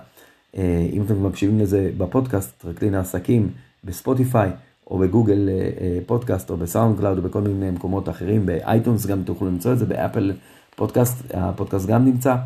אה, 0.56 0.88
אם 0.92 1.02
אתם 1.02 1.26
מקשיבים 1.26 1.60
לזה 1.60 1.90
בפודקאסט, 1.98 2.62
טרקלין 2.62 2.94
העסקים, 2.94 3.50
בספוטיפיי, 3.84 4.50
או 4.90 4.98
בגוגל 4.98 5.48
אה, 5.48 5.70
אה, 5.80 5.98
פודקאסט, 6.06 6.50
או 6.50 6.56
בסאונד 6.56 6.98
קלאוד, 6.98 7.18
או 7.18 7.22
בכל 7.22 7.40
מיני 7.40 7.70
מקומות 7.70 8.08
אחרים, 8.08 8.46
באייטונס 8.46 9.06
גם 9.06 9.22
תוכלו 9.22 9.48
למצוא 9.48 9.72
את 9.72 9.78
זה, 9.78 9.86
באפל 9.86 10.32
פודקאסט, 10.76 11.16
הפודקאסט 11.34 11.86
גם 11.86 12.04
נמצא. 12.04 12.36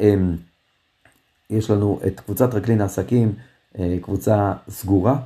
אה, 0.00 0.14
יש 1.50 1.70
לנו 1.70 2.00
את 2.06 2.20
קבוצת 2.20 2.50
טרקלין 2.50 2.80
העסקים, 2.80 3.32
אה, 3.78 3.96
קבוצה 4.02 4.52
סגורה. 4.68 5.20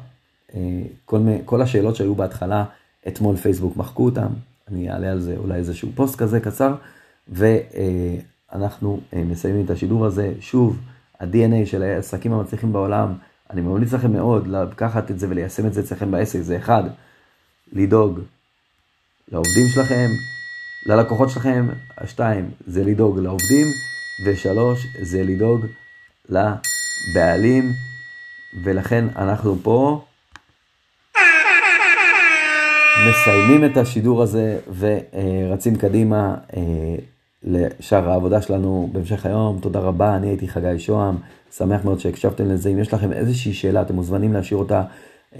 אה, 0.55 0.83
כל, 1.05 1.21
כל 1.45 1.63
השאלות 1.63 1.97
שהיו 1.97 2.15
בהתחלה, 2.15 2.65
אתמול 3.09 3.37
פייסבוק 3.37 3.77
מחקו 3.77 4.05
אותם, 4.05 4.29
אני 4.69 4.91
אעלה 4.91 5.11
על 5.11 5.21
זה 5.21 5.37
אולי 5.37 5.55
איזשהו 5.55 5.89
פוסט 5.95 6.19
כזה 6.19 6.41
קצר, 6.41 6.75
ואנחנו 7.29 9.01
אה, 9.15 9.25
מסיימים 9.25 9.65
את 9.65 9.71
השידור 9.71 10.07
הזה. 10.07 10.33
שוב, 10.41 10.79
ה-DNA 11.21 11.67
של 11.67 11.83
העסקים 11.83 12.33
המצליחים 12.33 12.73
בעולם, 12.73 13.13
אני 13.51 13.61
ממליץ 13.61 13.93
לכם 13.93 14.13
מאוד 14.13 14.47
לקחת 14.47 15.11
את 15.11 15.19
זה 15.19 15.27
וליישם 15.31 15.67
את 15.67 15.75
זה 15.75 15.81
אצלכם 15.81 16.11
בעסק. 16.11 16.41
זה 16.41 16.57
אחד, 16.57 16.83
לדאוג 17.73 18.21
לעובדים 19.33 19.69
שלכם, 19.69 20.09
ללקוחות 20.87 21.31
שלכם, 21.31 21.69
השתיים, 21.99 22.51
זה 22.67 22.85
לדאוג 22.85 23.19
לעובדים, 23.19 23.67
ושלוש, 24.27 24.87
זה 25.03 25.23
לדאוג 25.23 25.67
לבעלים, 26.29 27.65
ולכן 28.65 29.05
אנחנו 29.17 29.57
פה 29.63 30.05
מסיימים 33.01 33.65
את 33.65 33.77
השידור 33.77 34.23
הזה 34.23 34.59
ורצים 34.79 35.77
קדימה 35.77 36.35
אה, 36.57 36.63
לשאר 37.45 38.11
העבודה 38.11 38.43
שלנו 38.43 38.89
בהמשך 38.93 39.27
היום. 39.27 39.59
תודה 39.61 39.81
רבה, 39.81 40.17
אני 40.17 40.29
הייתי 40.29 40.49
חגי 40.49 40.79
שוהם, 40.79 41.15
שמח 41.57 41.85
מאוד 41.85 42.01
שהקשבתם 42.01 42.49
לזה. 42.49 42.69
אם 42.69 42.79
יש 42.79 42.95
לכם 42.95 43.13
איזושהי 43.13 43.53
שאלה, 43.53 43.83
אתם 43.83 43.95
מוזמנים 43.95 44.33
להשאיר 44.33 44.59
אותה 44.59 44.83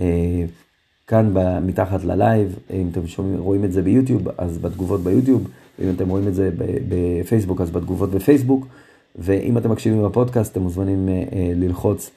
אה, 0.01 0.45
כאן 1.07 1.33
מתחת 1.63 2.05
ללייב. 2.05 2.59
אם 2.71 2.89
אתם 2.93 3.07
שומעים, 3.07 3.39
רואים 3.39 3.65
את 3.65 3.73
זה 3.73 3.83
ביוטיוב, 3.83 4.23
אז 4.39 4.59
בתגובות 4.59 5.01
ביוטיוב. 5.01 5.49
אם 5.83 5.91
אתם 5.97 6.09
רואים 6.09 6.29
את 6.29 6.35
זה 6.35 6.51
בפייסבוק, 6.89 7.61
אז 7.61 7.71
בתגובות 7.71 8.11
בפייסבוק. 8.11 8.67
ואם 9.17 9.59
אתם 9.59 9.71
מקשיבים 9.71 10.03
בפודקאסט, 10.03 10.53
אתם 10.53 10.61
מוזמנים 10.61 11.09
אה, 11.09 11.25
ללחוץ 11.57 12.11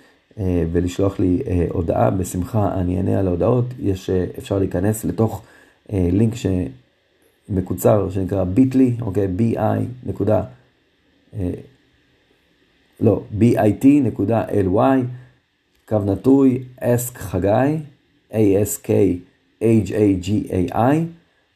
ולשלוח 0.71 1.19
לי 1.19 1.41
אה, 1.47 1.65
הודעה, 1.69 2.09
בשמחה 2.09 2.73
אני 2.73 2.97
אענה 2.97 3.19
על 3.19 3.27
ההודעות. 3.27 3.65
יש, 3.79 4.09
אה, 4.09 4.25
אפשר 4.37 4.59
להיכנס 4.59 5.05
לתוך 5.05 5.41
לינק 5.89 6.33
שמקוצר 7.49 8.09
שנקרא 8.09 8.43
ביטלי, 8.43 8.95
אוקיי? 9.01 9.27
bi 9.37 9.59
נקודה, 10.05 10.43
לא, 12.99 13.21
bit 13.39 13.85
נקודה 13.85 14.45
ly, 14.47 15.05
קו 15.87 15.99
נטוי, 15.99 16.63
ask 16.79 17.17
חגי, 17.17 17.77
ask 18.31 18.87
h-a-g-a-i, 19.61 20.95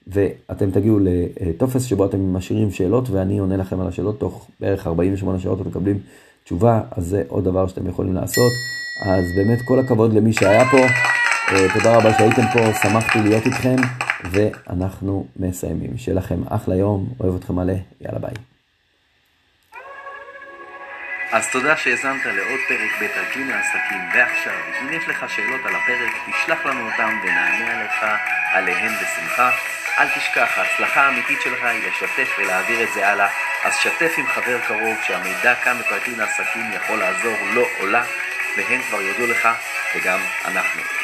ואתם 0.07 0.71
תגיעו 0.71 0.99
לטופס 1.01 1.83
שבו 1.83 2.05
אתם 2.05 2.33
משאירים 2.33 2.71
שאלות 2.71 3.09
ואני 3.09 3.39
עונה 3.39 3.57
לכם 3.57 3.79
על 3.79 3.87
השאלות 3.87 4.19
תוך 4.19 4.47
בערך 4.59 4.87
48 4.87 5.39
שעות 5.39 5.61
אתם 5.61 5.69
מקבלים 5.69 5.99
תשובה, 6.49 6.81
אז 6.91 7.05
זה 7.05 7.23
עוד 7.27 7.43
דבר 7.43 7.67
שאתם 7.67 7.87
יכולים 7.87 8.13
לעשות. 8.13 8.51
אז 9.05 9.23
באמת 9.35 9.59
כל 9.67 9.79
הכבוד 9.79 10.13
למי 10.13 10.33
שהיה 10.33 10.65
פה, 10.71 10.77
אה, 11.51 11.73
תודה 11.73 11.97
רבה 11.97 12.13
שהייתם 12.17 12.41
פה, 12.53 12.59
שמחתי 12.83 13.19
להיות 13.19 13.45
איתכם, 13.45 13.75
ואנחנו 14.31 15.25
מסיימים. 15.39 15.97
שיהיה 15.97 16.17
לכם 16.17 16.39
אחלה 16.47 16.75
יום, 16.75 17.09
אוהב 17.19 17.35
אתכם 17.35 17.55
מלא, 17.55 17.73
יאללה 18.01 18.19
ביי. 18.19 18.48
אז 21.31 21.49
תודה 21.51 21.77
שהאזנת 21.77 22.25
לעוד 22.25 22.59
פרק 22.67 22.91
בטלקין 23.01 23.51
העסקים, 23.51 24.09
ועכשיו, 24.13 24.53
אם 24.81 24.93
יש 24.93 25.07
לך 25.07 25.25
שאלות 25.35 25.65
על 25.65 25.75
הפרק, 25.75 26.13
תשלח 26.25 26.65
לנו 26.65 26.85
אותם 26.91 27.19
ונענה 27.23 27.79
עליך 27.79 28.05
עליהן 28.51 28.91
בשמחה. 28.95 29.51
אל 29.99 30.07
תשכח, 30.09 30.57
ההצלחה 30.57 31.01
האמיתית 31.01 31.41
שלך 31.41 31.63
היא 31.63 31.87
לשתף 31.87 32.35
ולהעביר 32.39 32.83
את 32.83 32.93
זה 32.93 33.07
הלאה, 33.07 33.29
אז 33.63 33.75
שתף 33.75 34.13
עם 34.17 34.27
חבר 34.27 34.59
קרוב 34.67 34.97
שהמידע 35.07 35.55
כאן 35.55 35.77
בטלקין 35.79 36.19
העסקים 36.19 36.71
יכול 36.73 36.99
לעזור 36.99 37.37
לו 37.53 37.65
או 37.79 37.85
לה, 37.85 38.03
והם 38.57 38.81
כבר 38.81 39.01
יודו 39.01 39.27
לך, 39.27 39.49
וגם 39.95 40.19
אנחנו. 40.45 40.98